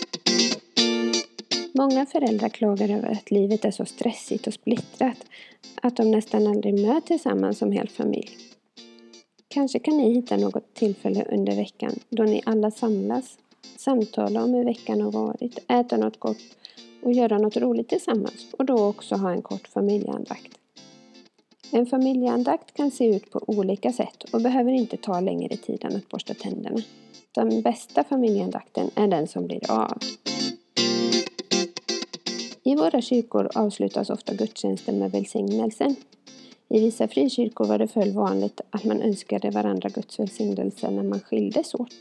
Många 1.77 2.05
föräldrar 2.05 2.49
klagar 2.49 2.89
över 2.89 3.11
att 3.11 3.31
livet 3.31 3.65
är 3.65 3.71
så 3.71 3.85
stressigt 3.85 4.47
och 4.47 4.53
splittrat 4.53 5.17
att 5.81 5.97
de 5.97 6.11
nästan 6.11 6.47
aldrig 6.47 6.85
möts 6.85 7.07
tillsammans 7.07 7.57
som 7.57 7.71
hel 7.71 7.89
familj. 7.89 8.37
Kanske 9.47 9.79
kan 9.79 9.97
ni 9.97 10.13
hitta 10.13 10.37
något 10.37 10.73
tillfälle 10.73 11.25
under 11.31 11.55
veckan 11.55 11.99
då 12.09 12.23
ni 12.23 12.41
alla 12.45 12.71
samlas, 12.71 13.37
samtalar 13.77 14.43
om 14.43 14.53
hur 14.53 14.65
veckan 14.65 15.01
har 15.01 15.11
varit, 15.11 15.59
äta 15.67 15.97
något 15.97 16.19
gott 16.19 16.37
och 17.03 17.11
göra 17.11 17.37
något 17.37 17.57
roligt 17.57 17.89
tillsammans 17.89 18.47
och 18.57 18.65
då 18.65 18.85
också 18.85 19.15
ha 19.15 19.31
en 19.31 19.41
kort 19.41 19.67
familjeandakt. 19.67 20.57
En 21.71 21.85
familjeandakt 21.85 22.73
kan 22.73 22.91
se 22.91 23.05
ut 23.05 23.31
på 23.31 23.43
olika 23.47 23.91
sätt 23.91 24.23
och 24.31 24.41
behöver 24.41 24.71
inte 24.71 24.97
ta 24.97 25.19
längre 25.19 25.57
tid 25.57 25.85
än 25.85 25.95
att 25.95 26.09
borsta 26.09 26.33
tänderna. 26.33 26.81
Den 27.35 27.61
bästa 27.61 28.03
familjeandakten 28.03 28.91
är 28.95 29.07
den 29.07 29.27
som 29.27 29.47
blir 29.47 29.71
av. 29.71 29.97
I 32.67 32.75
våra 32.75 33.01
kyrkor 33.01 33.49
avslutas 33.55 34.09
ofta 34.09 34.33
gudstjänsten 34.33 34.99
med 34.99 35.11
välsignelsen. 35.11 35.95
I 36.69 36.79
vissa 36.79 37.07
frikyrkor 37.07 37.65
var 37.65 37.77
det 37.77 37.87
förr 37.87 38.11
vanligt 38.11 38.61
att 38.69 38.83
man 38.83 39.01
önskade 39.01 39.49
varandra 39.49 39.89
Guds 39.89 40.19
välsignelse 40.19 40.91
när 40.91 41.03
man 41.03 41.19
skildes 41.19 41.73
åt. 41.73 41.93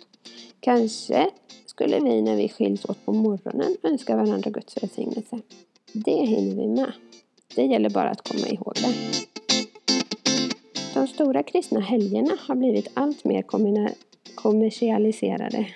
Kanske 0.60 1.30
skulle 1.66 2.00
vi 2.00 2.22
när 2.22 2.36
vi 2.36 2.48
skiljs 2.48 2.84
åt 2.84 3.04
på 3.04 3.12
morgonen 3.12 3.76
önska 3.82 4.16
varandra 4.16 4.50
Guds 4.50 4.82
välsignelse. 4.82 5.38
Det 5.92 6.26
hinner 6.26 6.54
vi 6.56 6.66
med. 6.66 6.92
Det 7.54 7.64
gäller 7.64 7.90
bara 7.90 8.10
att 8.10 8.28
komma 8.28 8.48
ihåg 8.48 8.74
det. 8.74 8.94
De 10.94 11.06
stora 11.06 11.42
kristna 11.42 11.80
helgerna 11.80 12.38
har 12.40 12.54
blivit 12.54 12.88
allt 12.94 13.24
mer 13.24 13.42
kommersialiserade 14.34 15.66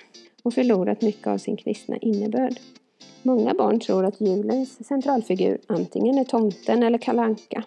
och 0.43 0.53
förlorat 0.53 1.01
mycket 1.01 1.27
av 1.27 1.37
sin 1.37 1.57
kristna 1.57 1.97
innebörd. 1.97 2.55
Många 3.23 3.53
barn 3.53 3.79
tror 3.79 4.05
att 4.05 4.21
julens 4.21 4.87
centralfigur 4.87 5.57
antingen 5.67 6.17
är 6.17 6.23
tomten 6.23 6.83
eller 6.83 6.97
kalanka. 6.97 7.63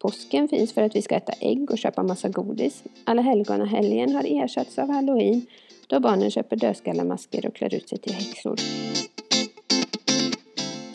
Påsken 0.00 0.48
finns 0.48 0.72
för 0.72 0.82
att 0.82 0.96
vi 0.96 1.02
ska 1.02 1.14
äta 1.14 1.32
ägg 1.40 1.70
och 1.70 1.78
köpa 1.78 2.02
massa 2.02 2.28
godis. 2.28 2.82
Alla 3.04 3.22
helgen 3.22 4.14
har 4.14 4.24
ersatts 4.26 4.78
av 4.78 4.90
halloween 4.90 5.46
då 5.86 6.00
barnen 6.00 6.30
köper 6.30 6.56
dödskallemasker 6.56 7.46
och 7.46 7.54
klär 7.54 7.74
ut 7.74 7.88
sig 7.88 7.98
till 7.98 8.14
häxor. 8.14 8.56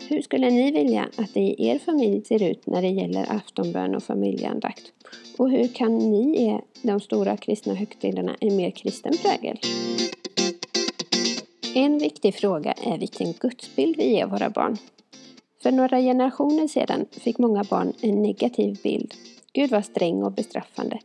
Hur 0.10 0.22
skulle 0.22 0.50
ni 0.50 0.72
vilja 0.72 1.10
att 1.18 1.34
det 1.34 1.40
i 1.40 1.68
er 1.68 1.80
familj 1.80 2.26
ser 2.26 2.44
ut 2.44 2.68
när 2.68 2.82
det 2.82 2.88
gäller 2.88 3.32
aftonbön 3.32 3.96
och 3.96 4.04
familjeandakt? 4.04 4.84
Och 5.38 5.50
hur 5.50 5.68
kan 5.68 5.98
ni 5.98 6.42
ge 6.42 6.60
de 6.82 7.00
stora 7.00 7.38
kristna 7.38 7.74
högtiderna 7.74 8.36
en 8.40 8.56
mer 8.56 8.72
kristen 8.72 9.14
prägel? 9.22 9.58
En 11.76 11.98
viktig 11.98 12.36
fråga 12.36 12.72
är 12.72 12.98
vilken 12.98 13.34
gudsbild 13.34 13.98
vi 13.98 14.10
ger 14.10 14.26
våra 14.26 14.50
barn. 14.50 14.78
För 15.64 15.72
några 15.72 16.00
generationer 16.00 16.68
sedan 16.68 17.06
fick 17.12 17.38
många 17.38 17.64
barn 17.64 17.94
en 18.02 18.22
negativ 18.22 18.80
bild. 18.84 19.14
Gud 19.54 19.70
var 19.72 19.82
sträng 19.82 20.24
och 20.24 20.32
bestraffande. 20.32 21.00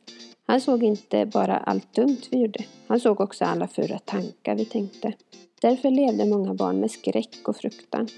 Han 0.46 0.60
såg 0.60 0.82
inte 0.82 1.26
bara 1.26 1.56
allt 1.56 1.94
dumt 1.94 2.20
vi 2.30 2.38
gjorde. 2.38 2.64
Han 2.86 3.00
såg 3.00 3.20
också 3.20 3.44
alla 3.44 3.68
fula 3.68 3.98
tankar 3.98 4.54
vi 4.54 4.64
tänkte. 4.64 5.12
Därför 5.60 5.90
levde 5.90 6.24
många 6.24 6.54
barn 6.54 6.80
med 6.80 6.90
skräck 6.90 7.48
och 7.48 7.56
fruktan. 7.56 8.08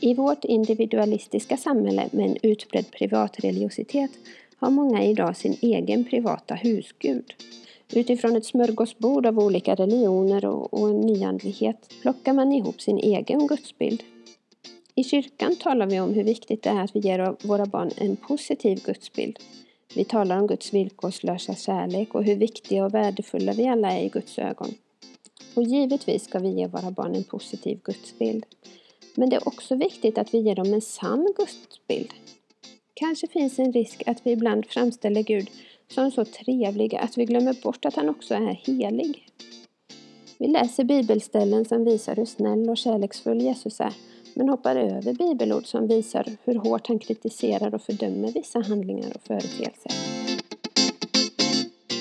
I 0.00 0.14
vårt 0.14 0.44
individualistiska 0.44 1.56
samhälle 1.56 2.08
med 2.12 2.26
en 2.26 2.36
utbredd 2.42 2.90
privatreligiositet 2.90 4.10
har 4.56 4.70
många 4.70 5.04
idag 5.04 5.36
sin 5.36 5.56
egen 5.60 6.04
privata 6.04 6.54
husgud. 6.54 7.34
Utifrån 7.92 8.36
ett 8.36 8.46
smörgåsbord 8.46 9.26
av 9.26 9.38
olika 9.38 9.74
religioner 9.74 10.44
och, 10.44 10.74
och 10.74 10.94
nyandlighet 10.94 11.94
plockar 12.02 12.32
man 12.32 12.52
ihop 12.52 12.80
sin 12.80 12.98
egen 12.98 13.46
gudsbild. 13.46 14.02
I 14.94 15.04
kyrkan 15.04 15.56
talar 15.56 15.86
vi 15.86 16.00
om 16.00 16.14
hur 16.14 16.24
viktigt 16.24 16.62
det 16.62 16.70
är 16.70 16.84
att 16.84 16.96
vi 16.96 17.00
ger 17.00 17.46
våra 17.46 17.66
barn 17.66 17.90
en 17.96 18.16
positiv 18.16 18.82
gudsbild. 18.84 19.38
Vi 19.94 20.04
talar 20.04 20.38
om 20.38 20.46
Guds 20.46 20.74
villkorslösa 20.74 21.54
kärlek 21.54 22.14
och 22.14 22.24
hur 22.24 22.36
viktiga 22.36 22.84
och 22.84 22.94
värdefulla 22.94 23.52
vi 23.52 23.66
alla 23.66 23.90
är 23.92 24.04
i 24.04 24.08
Guds 24.08 24.38
ögon. 24.38 24.74
Och 25.54 25.62
givetvis 25.62 26.24
ska 26.24 26.38
vi 26.38 26.48
ge 26.48 26.66
våra 26.66 26.90
barn 26.90 27.14
en 27.14 27.24
positiv 27.24 27.80
gudsbild. 27.84 28.46
Men 29.14 29.30
det 29.30 29.36
är 29.36 29.48
också 29.48 29.74
viktigt 29.74 30.18
att 30.18 30.34
vi 30.34 30.38
ger 30.38 30.54
dem 30.54 30.74
en 30.74 30.80
sann 30.80 31.34
gudsbild. 31.36 32.10
Kanske 32.94 33.26
finns 33.26 33.58
en 33.58 33.72
risk 33.72 34.02
att 34.06 34.26
vi 34.26 34.30
ibland 34.30 34.66
framställer 34.66 35.22
Gud 35.22 35.50
som 35.90 36.10
så 36.10 36.24
trevliga 36.24 37.00
att 37.00 37.18
vi 37.18 37.24
glömmer 37.24 37.62
bort 37.62 37.84
att 37.84 37.96
han 37.96 38.08
också 38.08 38.34
är 38.34 38.60
helig. 38.66 39.26
Vi 40.38 40.48
läser 40.48 40.84
bibelställen 40.84 41.64
som 41.64 41.84
visar 41.84 42.16
hur 42.16 42.24
snäll 42.24 42.70
och 42.70 42.76
kärleksfull 42.76 43.40
Jesus 43.42 43.80
är 43.80 43.94
men 44.34 44.48
hoppar 44.48 44.76
över 44.76 45.12
bibelord 45.12 45.66
som 45.66 45.86
visar 45.86 46.26
hur 46.44 46.54
hårt 46.54 46.86
han 46.86 46.98
kritiserar 46.98 47.74
och 47.74 47.82
fördömer 47.82 48.32
vissa 48.32 48.60
handlingar 48.60 49.12
och 49.14 49.22
företeelser. 49.22 49.92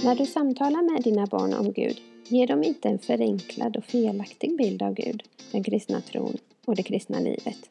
När 0.04 0.15
du 0.15 0.25
samtalar 0.25 0.93
med 0.93 1.04
dina 1.04 1.25
barn 1.25 1.54
om 1.54 1.71
Gud, 1.71 2.02
ge 2.28 2.45
dem 2.45 2.63
inte 2.63 2.89
en 2.89 2.99
förenklad 2.99 3.78
och 3.78 3.84
felaktig 3.84 4.58
bild 4.58 4.82
av 4.82 4.93
Gud. 4.93 5.23
den 5.52 5.63
kristna 5.63 6.02
tron 6.02 6.38
och 6.65 6.75
det 6.75 6.84
kristna 6.84 7.19
livet. 7.19 7.69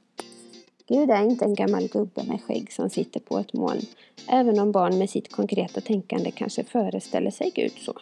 Gud 0.88 1.10
är 1.10 1.22
inte 1.22 1.44
en 1.44 1.54
gammal 1.54 1.88
gubbe 1.88 2.22
med 2.24 2.42
skägg 2.42 2.72
som 2.72 2.90
sitter 2.90 3.20
på 3.20 3.38
ett 3.38 3.52
moln, 3.52 3.80
även 4.28 4.58
om 4.58 4.72
barn 4.72 4.98
med 4.98 5.10
sitt 5.10 5.32
konkreta 5.32 5.80
tänkande 5.80 6.30
kanske 6.30 6.64
föreställer 6.64 7.30
sig 7.30 7.52
Gud 7.54 7.72
så. 7.78 7.92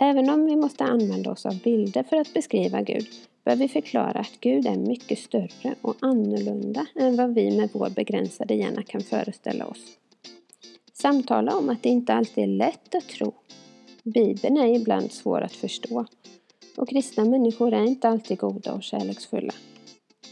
Även 0.00 0.30
om 0.30 0.46
vi 0.46 0.56
måste 0.56 0.84
använda 0.84 1.30
oss 1.30 1.46
av 1.46 1.58
bilder 1.58 2.02
för 2.02 2.16
att 2.16 2.34
beskriva 2.34 2.82
Gud, 2.82 3.06
bör 3.44 3.56
vi 3.56 3.68
förklara 3.68 4.20
att 4.20 4.40
Gud 4.40 4.66
är 4.66 4.76
mycket 4.76 5.18
större 5.18 5.74
och 5.82 5.96
annorlunda 6.00 6.86
än 6.94 7.16
vad 7.16 7.34
vi 7.34 7.56
med 7.56 7.68
vår 7.72 7.90
begränsade 7.90 8.54
hjärna 8.54 8.82
kan 8.82 9.00
föreställa 9.00 9.66
oss. 9.66 9.84
Samtala 10.92 11.56
om 11.56 11.68
att 11.68 11.82
det 11.82 11.88
inte 11.88 12.14
alltid 12.14 12.44
är 12.44 12.48
lätt 12.48 12.94
att 12.94 13.08
tro. 13.08 13.32
Bibeln 14.02 14.56
är 14.56 14.76
ibland 14.76 15.12
svår 15.12 15.40
att 15.40 15.56
förstå. 15.56 16.06
Och 16.76 16.88
kristna 16.88 17.24
människor 17.24 17.72
är 17.74 17.84
inte 17.84 18.08
alltid 18.08 18.38
goda 18.38 18.72
och 18.72 18.82
kärleksfulla. 18.82 19.52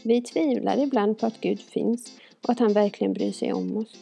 Vi 0.03 0.21
tvivlar 0.21 0.77
ibland 0.77 1.17
på 1.17 1.25
att 1.25 1.41
Gud 1.41 1.59
finns 1.59 2.11
och 2.41 2.49
att 2.49 2.59
han 2.59 2.73
verkligen 2.73 3.13
bryr 3.13 3.31
sig 3.31 3.53
om 3.53 3.77
oss. 3.77 3.95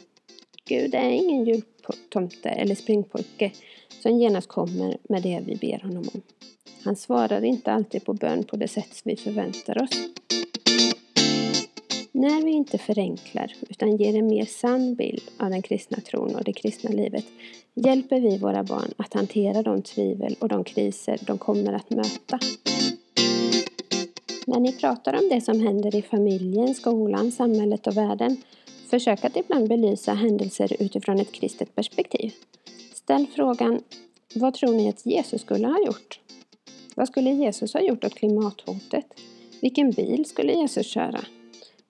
Gud 0.65 0.95
är 0.95 1.09
ingen 1.09 1.45
jultomte 1.45 2.49
eller 2.49 2.75
springpojke 2.75 3.51
som 4.01 4.19
genast 4.19 4.47
kommer 4.47 4.97
med 5.09 5.23
det 5.23 5.41
vi 5.45 5.55
ber 5.55 5.79
honom 5.79 6.09
om. 6.13 6.21
Han 6.83 6.95
svarar 6.95 7.43
inte 7.43 7.71
alltid 7.71 8.05
på 8.05 8.13
bön 8.13 8.43
på 8.43 8.57
det 8.57 8.67
sätt 8.67 9.01
vi 9.03 9.15
förväntar 9.15 9.83
oss. 9.83 9.89
När 12.11 12.45
vi 12.45 12.51
inte 12.51 12.77
förenklar 12.77 13.53
utan 13.69 13.97
ger 13.97 14.15
en 14.15 14.27
mer 14.27 14.45
sann 14.45 14.95
bild 14.95 15.23
av 15.37 15.49
den 15.49 15.61
kristna 15.61 15.97
tron 15.97 16.35
och 16.35 16.43
det 16.43 16.53
kristna 16.53 16.89
livet 16.89 17.25
hjälper 17.73 18.19
vi 18.19 18.37
våra 18.37 18.63
barn 18.63 18.93
att 18.97 19.13
hantera 19.13 19.61
de 19.61 19.81
tvivel 19.81 20.35
och 20.39 20.49
de 20.49 20.63
kriser 20.63 21.19
de 21.21 21.37
kommer 21.37 21.73
att 21.73 21.89
möta. 21.89 22.39
När 24.49 24.59
ni 24.59 24.73
pratar 24.73 25.13
om 25.13 25.29
det 25.29 25.41
som 25.41 25.59
händer 25.59 25.95
i 25.95 26.01
familjen, 26.01 26.75
skolan, 26.75 27.31
samhället 27.31 27.87
och 27.87 27.97
världen, 27.97 28.37
försök 28.89 29.25
att 29.25 29.37
ibland 29.37 29.69
belysa 29.69 30.13
händelser 30.13 30.75
utifrån 30.79 31.19
ett 31.19 31.31
kristet 31.31 31.75
perspektiv. 31.75 32.33
Ställ 32.93 33.27
frågan 33.35 33.81
Vad 34.33 34.53
tror 34.53 34.73
ni 34.73 34.89
att 34.89 35.05
Jesus 35.05 35.41
skulle 35.41 35.67
ha 35.67 35.85
gjort? 35.85 36.19
Vad 36.95 37.07
skulle 37.07 37.29
Jesus 37.29 37.73
ha 37.73 37.81
gjort 37.81 38.03
åt 38.03 38.15
klimathotet? 38.15 39.05
Vilken 39.61 39.91
bil 39.91 40.25
skulle 40.25 40.53
Jesus 40.53 40.87
köra? 40.87 41.19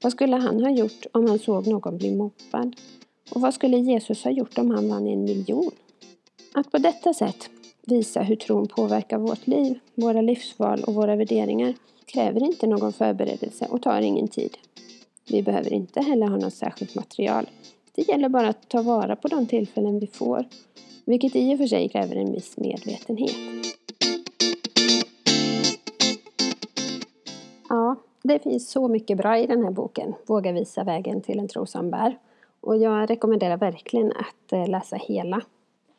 Vad 0.02 0.12
skulle 0.12 0.36
han 0.36 0.64
ha 0.64 0.72
gjort 0.72 1.06
om 1.12 1.30
han 1.30 1.40
såg 1.40 1.68
någon 1.68 1.98
bli 1.98 2.16
mobbad? 2.16 2.76
Och 3.30 3.42
vad 3.42 3.54
skulle 3.54 3.78
Jesus 3.78 4.24
ha 4.24 4.32
gjort 4.32 4.58
om 4.58 4.72
han 4.72 4.90
vann 4.90 5.08
en 5.08 5.24
miljon? 5.24 5.72
Att 6.54 6.72
på 6.72 6.78
detta 6.78 7.14
sätt 7.14 7.50
visa 7.88 8.22
hur 8.22 8.36
tron 8.36 8.68
påverkar 8.68 9.18
vårt 9.18 9.48
liv, 9.48 9.80
våra 9.96 10.22
livsval 10.22 10.84
och 10.84 10.94
våra 10.94 11.16
värderingar 11.16 11.74
kräver 12.06 12.44
inte 12.44 12.68
någon 12.68 12.94
förberedelse 12.94 13.68
och 13.70 13.82
tar 13.82 14.02
ingen 14.02 14.28
tid. 14.28 14.58
Vi 15.30 15.44
behöver 15.44 15.74
inte 15.74 16.02
heller 16.02 16.28
ha 16.28 16.38
något 16.38 16.54
särskilt 16.54 16.96
material. 16.96 17.50
Det 17.96 18.08
gäller 18.08 18.30
bara 18.30 18.48
att 18.48 18.70
ta 18.70 18.82
vara 18.82 19.16
på 19.16 19.28
de 19.28 19.46
tillfällen 19.46 20.00
vi 20.00 20.08
får, 20.08 20.46
vilket 21.06 21.36
i 21.36 21.54
och 21.54 21.58
för 21.58 21.68
sig 21.68 21.90
kräver 21.90 22.16
en 22.16 22.32
viss 22.32 22.58
medvetenhet. 22.58 23.36
Ja, 27.70 27.96
det 28.24 28.40
finns 28.40 28.72
så 28.72 28.88
mycket 28.88 29.18
bra 29.18 29.38
i 29.38 29.48
den 29.48 29.64
här 29.64 29.72
boken, 29.72 30.14
Våga 30.26 30.52
visa 30.52 30.84
vägen 30.84 31.22
till 31.22 31.40
en 31.40 31.48
tro 31.48 31.66
som 31.66 31.92
bär. 31.92 32.18
Och 32.62 32.78
jag 32.78 33.10
rekommenderar 33.10 33.58
verkligen 33.58 34.12
att 34.12 34.54
eh, 34.54 34.68
läsa 34.68 34.96
hela. 34.96 35.42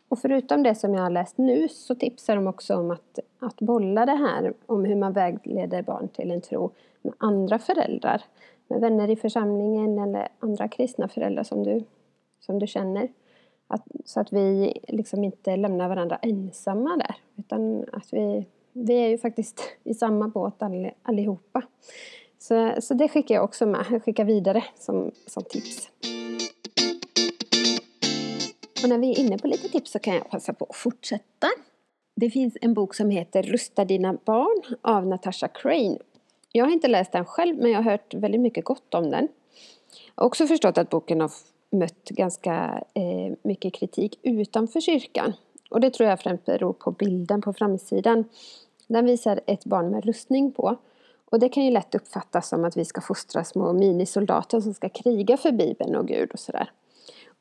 Och 0.09 0.19
förutom 0.19 0.63
det 0.63 0.75
som 0.75 0.95
jag 0.95 1.03
har 1.03 1.11
läst 1.11 1.39
nu 1.39 1.69
så 1.69 1.95
tipsar 1.95 2.37
de 2.37 2.47
också 2.47 2.77
om 2.77 2.91
att, 2.91 3.19
att 3.39 3.61
bolla 3.61 4.07
det 4.07 4.15
här 4.15 4.53
om 4.67 4.85
hur 4.85 4.97
man 4.97 5.13
vägleder 5.13 5.83
barn 5.83 6.09
till 6.09 6.31
en 6.31 6.41
tro 6.41 6.71
med 7.03 7.15
andra 7.19 7.59
föräldrar. 7.59 8.23
Med 8.69 8.81
vänner 8.81 9.11
i 9.11 9.17
församlingen 9.17 9.99
eller 9.99 10.29
andra 10.39 10.69
kristna 10.69 11.09
föräldrar 11.09 11.43
som 11.43 11.63
du, 11.63 11.85
som 12.41 12.59
du 12.59 12.67
känner. 12.67 13.09
Att, 13.67 13.85
så 14.05 14.21
att 14.21 14.33
vi 14.33 14.79
liksom 14.89 15.25
inte 15.25 15.57
lämnar 15.57 15.89
varandra 15.89 16.17
ensamma 16.17 16.97
där. 16.97 17.17
Utan 17.37 17.85
att 17.93 18.13
vi, 18.13 18.47
vi 18.73 18.95
är 18.95 19.09
ju 19.09 19.19
faktiskt 19.19 19.61
i 19.85 19.95
samma 19.95 20.29
båt 20.29 20.63
all, 20.63 20.91
allihopa. 21.03 21.63
Så, 22.39 22.73
så 22.81 22.95
det 22.95 23.09
skickar 23.09 23.35
jag 23.35 23.45
också 23.45 23.67
med. 23.67 23.87
Jag 23.91 24.05
skickar 24.05 24.25
vidare 24.25 24.65
som, 24.75 25.11
som 25.27 25.43
tips. 25.43 25.91
Och 28.83 28.89
när 28.89 28.99
vi 28.99 29.11
är 29.11 29.19
inne 29.19 29.39
på 29.39 29.47
lite 29.47 29.69
tips 29.69 29.91
så 29.91 29.99
kan 29.99 30.15
jag 30.15 30.31
passa 30.31 30.53
på 30.53 30.67
att 30.71 30.77
fortsätta. 30.77 31.49
Det 32.17 32.31
finns 32.31 32.57
en 32.61 32.75
bok 32.75 32.95
som 32.95 33.11
heter 33.11 33.43
Rusta 33.43 33.85
dina 33.85 34.13
barn 34.25 34.77
av 34.83 35.07
Natasha 35.07 35.49
Crane. 35.49 35.99
Jag 36.53 36.65
har 36.65 36.73
inte 36.73 36.89
läst 36.89 37.13
den 37.13 37.25
själv 37.25 37.57
men 37.59 37.71
jag 37.71 37.83
har 37.83 37.91
hört 37.91 38.15
väldigt 38.15 38.41
mycket 38.41 38.65
gott 38.65 38.95
om 38.95 39.11
den. 39.11 39.29
Jag 40.15 40.23
har 40.23 40.27
också 40.27 40.47
förstått 40.47 40.79
att 40.79 40.91
boken 40.91 41.21
har 41.21 41.31
mött 41.71 42.05
ganska 42.05 42.85
eh, 42.95 43.37
mycket 43.43 43.75
kritik 43.75 44.19
utanför 44.23 44.81
kyrkan. 44.81 45.33
Och 45.71 45.81
det 45.81 45.91
tror 45.91 46.09
jag 46.09 46.21
främst 46.21 46.45
beror 46.45 46.73
på 46.73 46.91
bilden 46.91 47.41
på 47.41 47.53
framsidan. 47.53 48.25
Den 48.87 49.07
visar 49.07 49.41
ett 49.47 49.65
barn 49.65 49.91
med 49.91 50.05
rustning 50.05 50.53
på. 50.53 50.77
Och 51.31 51.39
det 51.39 51.49
kan 51.49 51.65
ju 51.65 51.71
lätt 51.71 51.95
uppfattas 51.95 52.49
som 52.49 52.65
att 52.65 52.77
vi 52.77 52.85
ska 52.85 53.01
fostra 53.01 53.45
små 53.45 53.73
minisoldater 53.73 54.61
som 54.61 54.75
ska 54.75 54.89
kriga 54.89 55.37
för 55.37 55.53
Bibeln 55.53 55.97
och 55.97 56.09
Gud 56.09 56.33
och 56.33 56.39
sådär. 56.39 56.71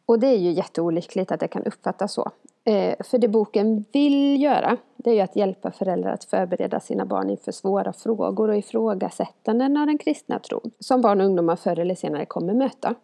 Och 0.08 0.20
det 0.20 0.28
är 0.28 0.38
ju 0.38 0.52
jätteolyckligt 0.52 1.32
att 1.32 1.40
det 1.40 1.48
kan 1.48 1.64
uppfattas 1.64 2.14
så. 2.14 2.32
Eh, 2.64 2.96
för 3.00 3.18
det 3.18 3.28
boken 3.28 3.86
vill 3.92 4.42
göra, 4.42 4.78
det 4.98 5.10
är 5.10 5.14
ju 5.14 5.22
att 5.22 5.36
hjälpa 5.36 5.72
föräldrar 5.72 6.12
att 6.12 6.24
förbereda 6.24 6.80
sina 6.80 7.06
barn 7.06 7.30
inför 7.30 7.52
svåra 7.52 7.94
frågor 7.94 8.50
och 8.50 8.58
ifrågasättanden 8.58 9.78
av 9.78 9.88
den 9.88 9.98
kristna 9.98 10.40
tron, 10.40 10.72
som 10.80 11.02
barn 11.02 11.22
och 11.22 11.28
ungdomar 11.28 11.56
förr 11.56 11.80
eller 11.80 11.96
senare 11.96 12.26
kommer 12.26 12.54
möta. 12.54 12.96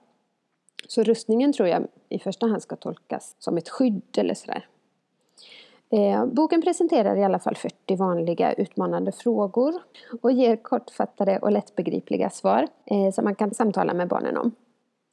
Så 0.88 1.04
rustningen 1.04 1.54
tror 1.54 1.68
jag 1.68 1.88
i 2.10 2.20
första 2.20 2.48
hand 2.48 2.62
ska 2.62 2.76
tolkas 2.76 3.36
som 3.40 3.58
ett 3.58 3.70
skydd 3.70 4.18
eller 4.18 4.34
sådär. 4.34 4.68
Eh, 5.90 6.26
boken 6.26 6.62
presenterar 6.62 7.16
i 7.16 7.24
alla 7.24 7.40
fall 7.40 7.56
40 7.56 7.96
vanliga 7.96 8.54
utmanande 8.54 9.12
frågor 9.12 9.74
och 10.22 10.32
ger 10.32 10.56
kortfattade 10.56 11.40
och 11.40 11.52
lättbegripliga 11.52 12.30
svar 12.30 12.68
eh, 12.86 13.14
som 13.14 13.24
man 13.24 13.36
kan 13.36 13.54
samtala 13.54 13.94
med 13.94 14.08
barnen 14.08 14.38
om. 14.38 14.52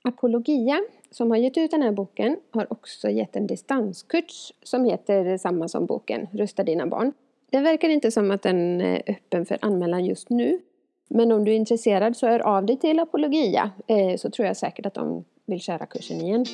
Apologia, 0.04 0.80
som 1.10 1.30
har 1.30 1.38
gett 1.38 1.58
ut 1.58 1.70
den 1.70 1.82
här 1.82 1.92
boken, 1.92 2.36
har 2.50 2.72
också 2.72 3.10
gett 3.10 3.36
en 3.36 3.46
distanskurs 3.46 4.52
som 4.62 4.84
heter 4.84 5.38
samma 5.38 5.68
som 5.68 5.86
boken, 5.86 6.28
Rusta 6.32 6.64
dina 6.64 6.86
barn. 6.86 7.12
Det 7.50 7.60
verkar 7.60 7.88
inte 7.88 8.10
som 8.10 8.30
att 8.30 8.42
den 8.42 8.80
är 8.80 9.02
öppen 9.06 9.46
för 9.46 9.58
anmälan 9.60 10.04
just 10.04 10.30
nu. 10.30 10.60
Men 11.08 11.32
om 11.32 11.44
du 11.44 11.52
är 11.52 11.56
intresserad 11.56 12.16
så 12.16 12.26
hör 12.26 12.40
av 12.40 12.66
dig 12.66 12.76
till 12.76 12.98
Apologia 12.98 13.70
eh, 13.86 14.16
så 14.16 14.30
tror 14.30 14.46
jag 14.46 14.56
säkert 14.56 14.86
att 14.86 14.94
de 14.94 15.24
vill 15.46 15.60
köra 15.60 15.86
kursen 15.86 16.20
igen. 16.20 16.46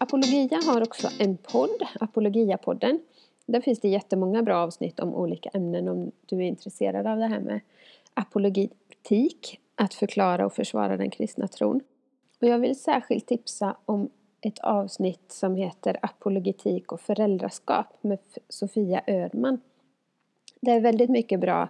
Apologia 0.00 0.60
har 0.66 0.82
också 0.82 1.08
en 1.18 1.36
podd, 1.36 1.82
Apologia-podden. 2.00 2.98
Där 3.46 3.60
finns 3.60 3.80
det 3.80 3.88
jättemånga 3.88 4.42
bra 4.42 4.56
avsnitt 4.56 5.00
om 5.00 5.14
olika 5.14 5.48
ämnen 5.48 5.88
om 5.88 6.12
du 6.26 6.36
är 6.36 6.42
intresserad 6.42 7.06
av 7.06 7.18
det 7.18 7.26
här 7.26 7.40
med 7.40 7.60
apologetik 8.14 9.60
att 9.74 9.94
förklara 9.94 10.46
och 10.46 10.52
försvara 10.52 10.96
den 10.96 11.10
kristna 11.10 11.48
tron. 11.48 11.80
Och 12.44 12.50
jag 12.50 12.58
vill 12.58 12.80
särskilt 12.80 13.26
tipsa 13.26 13.76
om 13.84 14.10
ett 14.40 14.58
avsnitt 14.58 15.32
som 15.32 15.56
heter 15.56 15.96
Apologetik 16.02 16.92
och 16.92 17.00
föräldraskap 17.00 17.86
med 18.00 18.18
Sofia 18.48 19.02
Ödman. 19.06 19.60
Det 20.60 20.70
är 20.70 20.80
väldigt 20.80 21.10
mycket 21.10 21.40
bra 21.40 21.68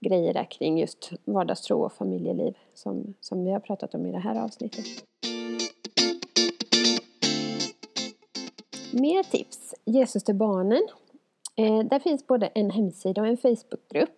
grejer 0.00 0.34
där 0.34 0.44
kring 0.44 0.78
just 0.78 1.10
vardagstro 1.24 1.84
och 1.84 1.92
familjeliv 1.92 2.56
som, 2.74 3.14
som 3.20 3.44
vi 3.44 3.50
har 3.50 3.60
pratat 3.60 3.94
om 3.94 4.06
i 4.06 4.12
det 4.12 4.18
här 4.18 4.44
avsnittet. 4.44 4.84
Mer 8.92 9.22
tips! 9.22 9.74
Jesus 9.84 10.24
till 10.24 10.34
barnen. 10.34 10.82
Eh, 11.56 11.78
där 11.78 11.98
finns 11.98 12.26
både 12.26 12.46
en 12.46 12.70
hemsida 12.70 13.20
och 13.20 13.28
en 13.28 13.36
Facebookgrupp 13.36 14.17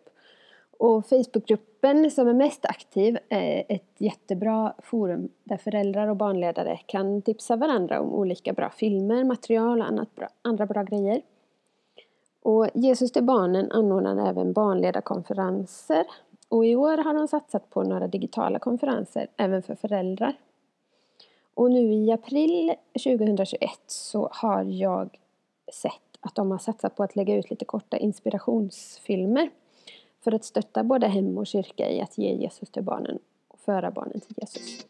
och 0.81 1.07
Facebookgruppen 1.07 2.11
som 2.11 2.29
är 2.29 2.35
mest 2.35 2.65
aktiv 2.65 3.19
är 3.29 3.65
ett 3.69 3.95
jättebra 3.99 4.75
forum 4.79 5.29
där 5.45 5.57
föräldrar 5.57 6.09
och 6.09 6.17
barnledare 6.17 6.81
kan 6.87 7.23
tipsa 7.23 7.57
varandra 7.57 8.01
om 8.01 8.15
olika 8.15 8.53
bra 8.53 8.71
filmer, 8.71 9.25
material 9.25 9.81
och 9.81 9.87
annat 9.87 10.15
bra, 10.15 10.29
andra 10.43 10.67
bra 10.67 10.83
grejer. 10.83 11.23
Och 12.43 12.69
Jesus 12.75 13.13
till 13.13 13.25
barnen 13.25 13.73
anordnar 13.73 14.29
även 14.29 14.53
barnledarkonferenser 14.53 16.05
och 16.49 16.67
i 16.67 16.77
år 16.77 16.97
har 16.97 17.15
de 17.15 17.29
satsat 17.29 17.71
på 17.71 17.83
några 17.83 18.07
digitala 18.07 18.59
konferenser 18.59 19.27
även 19.37 19.63
för 19.63 19.75
föräldrar. 19.75 20.35
Och 21.55 21.71
nu 21.71 21.93
i 21.93 22.13
april 22.13 22.75
2021 23.05 23.71
så 23.87 24.29
har 24.33 24.63
jag 24.63 25.19
sett 25.73 25.93
att 26.21 26.35
de 26.35 26.51
har 26.51 26.59
satsat 26.59 26.97
på 26.97 27.03
att 27.03 27.17
lägga 27.17 27.37
ut 27.37 27.51
lite 27.51 27.65
korta 27.65 27.97
inspirationsfilmer 27.97 29.51
för 30.25 30.35
att 30.35 30.45
stötta 30.45 30.85
både 30.85 31.07
hem 31.07 31.39
och 31.39 31.47
kyrka 31.47 31.91
i 31.91 32.01
att 32.01 32.19
ge 32.19 32.35
Jesus 32.35 32.71
till 32.71 32.83
barnen 32.83 33.19
och 33.49 33.59
föra 33.59 33.91
barnen 33.91 34.21
till 34.21 34.35
Jesus. 34.37 34.87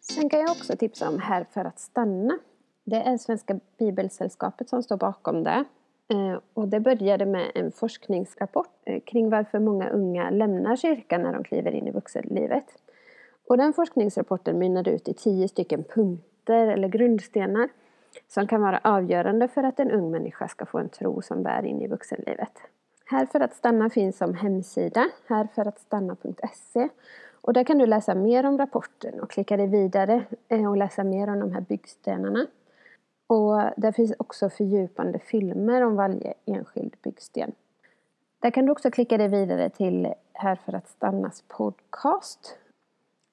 Sen 0.00 0.28
kan 0.28 0.40
jag 0.40 0.50
också 0.50 0.76
tipsa 0.76 1.08
om 1.08 1.18
Här 1.18 1.46
för 1.50 1.64
att 1.64 1.78
stanna. 1.78 2.38
Det 2.84 2.96
är 2.96 3.18
Svenska 3.18 3.60
Bibelsällskapet 3.78 4.68
som 4.68 4.82
står 4.82 4.96
bakom 4.96 5.44
det. 5.44 5.64
Eh, 6.08 6.38
och 6.54 6.68
det 6.68 6.80
började 6.80 7.26
med 7.26 7.52
en 7.54 7.72
forskningsrapport 7.72 8.82
eh, 8.84 9.00
kring 9.00 9.30
varför 9.30 9.58
många 9.58 9.90
unga 9.90 10.30
lämnar 10.30 10.76
kyrkan 10.76 11.22
när 11.22 11.32
de 11.32 11.44
kliver 11.44 11.70
in 11.70 11.86
i 11.86 11.90
vuxenlivet. 11.90 12.64
Och 13.48 13.56
den 13.56 13.72
forskningsrapporten 13.72 14.58
mynnade 14.58 14.90
ut 14.90 15.08
i 15.08 15.14
tio 15.14 15.48
stycken 15.48 15.84
punkter 15.84 16.66
eller 16.66 16.88
grundstenar 16.88 17.68
som 18.28 18.46
kan 18.46 18.62
vara 18.62 18.80
avgörande 18.84 19.48
för 19.48 19.62
att 19.62 19.80
en 19.80 19.90
ung 19.90 20.10
människa 20.10 20.48
ska 20.48 20.66
få 20.66 20.78
en 20.78 20.88
tro 20.88 21.22
som 21.22 21.42
bär 21.42 21.64
in 21.64 21.82
i 21.82 21.88
vuxenlivet. 21.88 22.52
Här 23.04 23.26
för 23.26 23.40
att 23.40 23.54
stanna 23.54 23.90
finns 23.90 24.18
som 24.18 24.34
hemsida, 24.34 25.10
härförattstanna.se 25.26 26.88
och 27.42 27.52
där 27.52 27.64
kan 27.64 27.78
du 27.78 27.86
läsa 27.86 28.14
mer 28.14 28.46
om 28.46 28.58
rapporten 28.58 29.20
och 29.20 29.30
klicka 29.30 29.56
dig 29.56 29.66
vidare 29.66 30.24
eh, 30.48 30.70
och 30.70 30.76
läsa 30.76 31.04
mer 31.04 31.28
om 31.28 31.40
de 31.40 31.52
här 31.52 31.60
byggstenarna. 31.60 32.46
Och 33.26 33.60
där 33.76 33.92
finns 33.92 34.12
också 34.18 34.50
fördjupande 34.50 35.18
filmer 35.18 35.82
om 35.82 35.96
varje 35.96 36.34
enskild 36.46 36.96
byggsten. 37.02 37.52
Där 38.40 38.50
kan 38.50 38.66
du 38.66 38.72
också 38.72 38.90
klicka 38.90 39.18
dig 39.18 39.28
vidare 39.28 39.70
till 39.70 40.14
Här 40.32 40.56
för 40.56 40.72
att 40.72 40.88
stannas 40.88 41.44
podcast. 41.48 42.58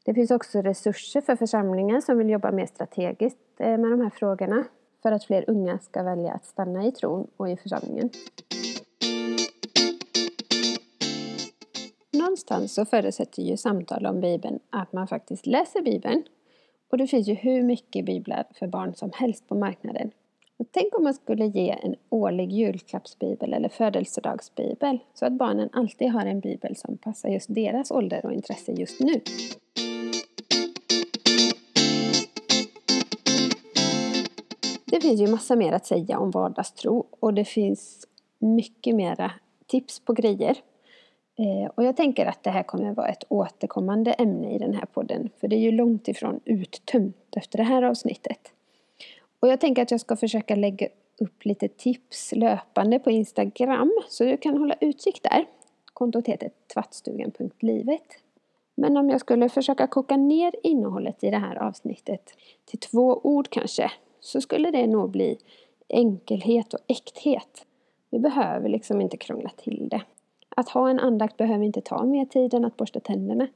Det 0.10 0.14
finns 0.14 0.32
också 0.32 0.62
resurser 0.62 1.22
för 1.22 1.36
församlingen 1.36 2.02
som 2.02 2.18
vill 2.18 2.30
jobba 2.30 2.52
mer 2.52 2.66
strategiskt 2.66 3.38
eh, 3.60 3.78
med 3.78 3.92
de 3.92 4.02
här 4.02 4.10
frågorna 4.10 4.64
för 5.02 5.12
att 5.12 5.24
fler 5.24 5.46
unga 5.48 5.80
ska 5.80 6.04
välja 6.04 6.32
att 6.32 6.46
stanna 6.46 6.86
i 6.86 6.92
tron 6.92 7.28
och 7.38 7.50
i 7.50 7.58
församlingen. 7.58 8.10
Någonstans 12.14 12.74
så 12.74 12.86
förutsätter 12.86 13.42
ju 13.42 13.58
samtal 13.58 14.06
om 14.06 14.22
Bibeln 14.22 14.60
att 14.70 14.94
man 14.94 15.08
faktiskt 15.08 15.46
läser 15.46 15.82
Bibeln. 15.82 16.24
Och 16.92 16.98
det 16.98 17.08
finns 17.08 17.28
ju 17.28 17.34
hur 17.34 17.64
mycket 17.64 18.06
biblar 18.06 18.48
för 18.54 18.68
barn 18.68 18.96
som 18.96 19.12
helst 19.14 19.48
på 19.48 19.56
marknaden. 19.56 20.12
Och 20.58 20.68
tänk 20.72 20.98
om 20.98 21.04
man 21.04 21.14
skulle 21.14 21.46
ge 21.46 21.70
en 21.70 21.96
årlig 22.10 22.52
julklappsbibel 22.52 23.54
eller 23.54 23.70
födelsedagsbibel 23.70 25.00
så 25.14 25.26
att 25.26 25.34
barnen 25.34 25.70
alltid 25.74 26.12
har 26.12 26.26
en 26.26 26.40
bibel 26.40 26.76
som 26.76 26.98
passar 26.98 27.30
just 27.30 27.56
deras 27.56 27.92
ålder 27.92 28.26
och 28.26 28.34
intresse 28.34 28.72
just 28.72 29.00
nu. 29.00 29.22
Det 35.00 35.04
finns 35.08 35.22
ju 35.22 35.28
massa 35.28 35.56
mer 35.56 35.74
att 35.74 35.86
säga 35.86 36.20
om 36.20 36.32
vardagstro 36.32 37.06
och 37.20 37.34
det 37.34 37.46
finns 37.46 38.08
mycket 38.40 38.96
mera 38.96 39.32
tips 39.68 40.00
på 40.00 40.14
grejer. 40.14 40.58
Eh, 41.38 41.72
och 41.76 41.84
jag 41.84 41.98
tänker 41.98 42.26
att 42.26 42.44
det 42.44 42.50
här 42.50 42.64
kommer 42.64 42.94
vara 42.94 43.08
ett 43.08 43.24
återkommande 43.30 44.14
ämne 44.14 44.56
i 44.56 44.58
den 44.58 44.74
här 44.74 44.86
podden. 44.86 45.30
För 45.40 45.48
det 45.48 45.56
är 45.56 45.60
ju 45.60 45.72
långt 45.72 46.08
ifrån 46.08 46.40
uttömt 46.46 47.36
efter 47.36 47.58
det 47.58 47.64
här 47.64 47.84
avsnittet. 47.84 48.54
Och 49.40 49.48
jag 49.48 49.60
tänker 49.60 49.82
att 49.82 49.92
jag 49.92 50.00
ska 50.00 50.16
försöka 50.16 50.56
lägga 50.56 50.88
upp 51.20 51.46
lite 51.46 51.68
tips 51.68 52.32
löpande 52.32 53.00
på 53.00 53.12
Instagram. 53.12 53.92
Så 54.10 54.24
du 54.24 54.38
kan 54.38 54.58
hålla 54.58 54.76
utkik 54.82 55.24
där. 55.24 55.46
Kontot 55.94 56.28
heter 56.28 56.50
tvattstugan.livet. 56.74 58.08
Men 58.76 58.98
om 58.98 59.10
jag 59.10 59.20
skulle 59.20 59.50
försöka 59.50 59.88
koka 59.88 60.18
ner 60.18 60.56
innehållet 60.64 61.24
i 61.24 61.30
det 61.30 61.38
här 61.38 61.56
avsnittet 61.56 62.34
till 62.66 62.80
två 62.80 63.22
ord 63.24 63.50
kanske. 63.50 63.92
Så 64.20 64.42
skulle 64.42 64.72
det 64.72 64.88
nog 64.88 65.10
bli 65.10 65.38
enkelhet 65.90 66.74
och 66.74 66.80
äkthet. 66.88 67.66
Vi 68.10 68.20
behöver 68.20 68.70
liksom 68.70 69.02
inte 69.02 69.18
krångla 69.18 69.50
till 69.50 69.90
det. 69.90 70.02
Att 70.50 70.70
ha 70.70 70.90
en 70.90 71.00
andakt 71.00 71.38
behöver 71.38 71.66
inte 71.66 71.82
ta 71.82 72.04
mer 72.04 72.26
tid 72.26 72.54
än 72.54 72.66
att 72.66 72.78
borsta 72.78 73.00
tänderna. 73.00 73.48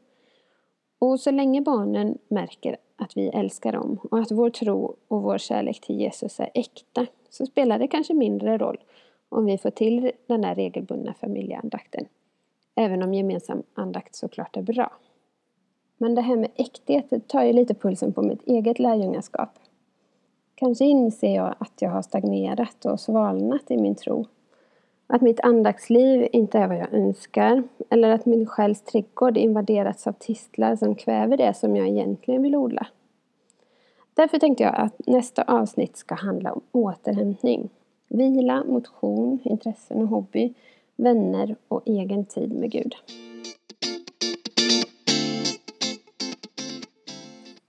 Och 0.99 1.19
så 1.19 1.31
länge 1.31 1.61
barnen 1.61 2.17
märker 2.27 2.77
att 2.95 3.17
vi 3.17 3.27
älskar 3.27 3.71
dem 3.71 3.99
och 4.11 4.19
att 4.19 4.31
vår 4.31 4.49
tro 4.49 4.95
och 5.07 5.21
vår 5.21 5.37
kärlek 5.37 5.81
till 5.81 5.99
Jesus 5.99 6.39
är 6.39 6.49
äkta 6.53 7.05
så 7.29 7.45
spelar 7.45 7.79
det 7.79 7.87
kanske 7.87 8.13
mindre 8.13 8.57
roll 8.57 8.77
om 9.29 9.45
vi 9.45 9.57
får 9.57 9.69
till 9.69 10.11
den 10.27 10.41
där 10.41 10.55
regelbundna 10.55 11.13
familjeandakten. 11.13 12.05
Även 12.75 13.03
om 13.03 13.13
gemensam 13.13 13.63
andakt 13.73 14.15
såklart 14.15 14.57
är 14.57 14.61
bra. 14.61 14.91
Men 15.97 16.15
det 16.15 16.21
här 16.21 16.35
med 16.35 16.51
äkthet 16.55 17.27
tar 17.27 17.43
ju 17.43 17.53
lite 17.53 17.73
pulsen 17.73 18.13
på 18.13 18.21
mitt 18.21 18.47
eget 18.47 18.79
lärjungaskap. 18.79 19.49
Kanske 20.63 20.85
inser 20.85 21.35
jag 21.35 21.55
att 21.57 21.81
jag 21.81 21.89
har 21.89 22.01
stagnerat 22.01 22.85
och 22.85 22.99
svalnat 22.99 23.71
i 23.71 23.77
min 23.77 23.95
tro 23.95 24.25
att 25.07 25.21
mitt 25.21 25.39
andaktsliv 25.39 26.27
inte 26.31 26.59
är 26.59 26.67
vad 26.67 26.77
jag 26.77 26.93
önskar. 26.93 27.63
Eller 27.89 28.09
att 28.09 28.25
min 28.25 28.45
själs 28.45 28.81
trädgård 28.81 29.37
invaderats 29.37 30.07
av 30.07 30.11
tistlar 30.11 30.75
som 30.75 30.95
kväver 30.95 31.37
det 31.37 31.53
som 31.53 31.75
jag 31.75 31.87
egentligen 31.87 32.43
vill 32.43 32.55
odla. 32.55 32.87
Därför 34.13 34.39
tänkte 34.39 34.63
jag 34.63 34.75
att 34.75 35.07
nästa 35.07 35.43
avsnitt 35.43 35.97
ska 35.97 36.15
handla 36.15 36.53
om 36.53 36.61
återhämtning. 36.71 37.69
Vila, 38.07 38.63
motion, 38.63 39.39
intressen 39.43 40.01
och 40.01 40.07
hobby, 40.07 40.53
vänner 40.95 41.55
och 41.67 41.81
egen 41.85 42.25
tid 42.25 42.53
med 42.53 42.71
Gud. 42.71 42.95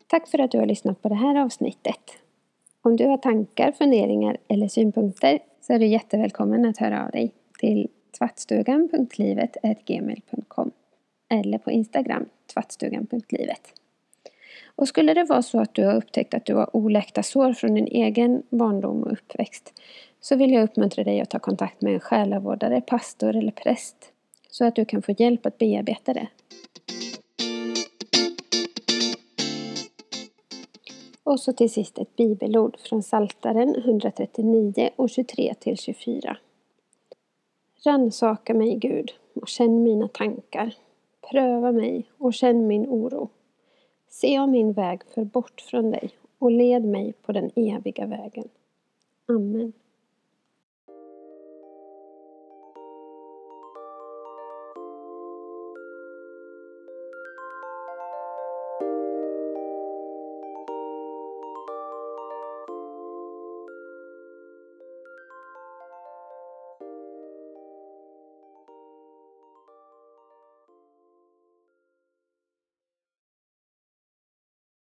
Tack 0.06 0.28
för 0.28 0.38
att 0.38 0.50
du 0.50 0.58
har 0.58 0.66
lyssnat 0.66 1.02
på 1.02 1.08
det 1.08 1.14
här 1.14 1.40
avsnittet. 1.40 2.13
Om 2.86 2.96
du 2.96 3.06
har 3.06 3.16
tankar, 3.16 3.72
funderingar 3.72 4.36
eller 4.48 4.68
synpunkter 4.68 5.38
så 5.60 5.72
är 5.72 5.78
du 5.78 5.86
jättevälkommen 5.86 6.64
att 6.64 6.78
höra 6.78 7.04
av 7.04 7.10
dig 7.10 7.32
till 7.58 7.88
tvattstugan.livet.gmail.com 8.18 10.70
eller 11.28 11.58
på 11.58 11.70
Instagram 11.70 12.26
tvattstugan.livet. 12.52 13.60
Och 14.76 14.88
skulle 14.88 15.14
det 15.14 15.24
vara 15.24 15.42
så 15.42 15.60
att 15.60 15.74
du 15.74 15.86
har 15.86 15.94
upptäckt 15.94 16.34
att 16.34 16.44
du 16.44 16.54
har 16.54 16.76
oläkta 16.76 17.22
sår 17.22 17.52
från 17.52 17.74
din 17.74 17.86
egen 17.86 18.42
barndom 18.50 19.02
och 19.02 19.12
uppväxt 19.12 19.82
så 20.20 20.36
vill 20.36 20.52
jag 20.52 20.64
uppmuntra 20.64 21.04
dig 21.04 21.20
att 21.20 21.30
ta 21.30 21.38
kontakt 21.38 21.82
med 21.82 21.94
en 21.94 22.00
själavårdare, 22.00 22.80
pastor 22.80 23.36
eller 23.36 23.52
präst 23.52 23.96
så 24.50 24.64
att 24.64 24.76
du 24.76 24.84
kan 24.84 25.02
få 25.02 25.14
hjälp 25.18 25.46
att 25.46 25.58
bearbeta 25.58 26.14
det. 26.14 26.26
Och 31.34 31.40
så 31.40 31.52
till 31.52 31.70
sist 31.70 31.98
ett 31.98 32.16
bibelord 32.16 32.78
från 32.78 33.02
Saltaren 33.02 33.76
139 33.76 34.90
och 34.96 35.10
23 35.10 35.54
till 35.54 35.76
24. 35.76 36.36
Rannsaka 37.84 38.54
mig, 38.54 38.76
Gud, 38.76 39.12
och 39.34 39.48
känn 39.48 39.82
mina 39.82 40.08
tankar. 40.08 40.74
Pröva 41.30 41.72
mig 41.72 42.10
och 42.18 42.34
känn 42.34 42.66
min 42.66 42.86
oro. 42.86 43.28
Se 44.08 44.38
om 44.38 44.50
min 44.50 44.72
väg 44.72 45.00
för 45.14 45.24
bort 45.24 45.60
från 45.60 45.90
dig 45.90 46.10
och 46.38 46.50
led 46.50 46.84
mig 46.84 47.12
på 47.12 47.32
den 47.32 47.50
eviga 47.56 48.06
vägen. 48.06 48.48
Amen. 49.28 49.72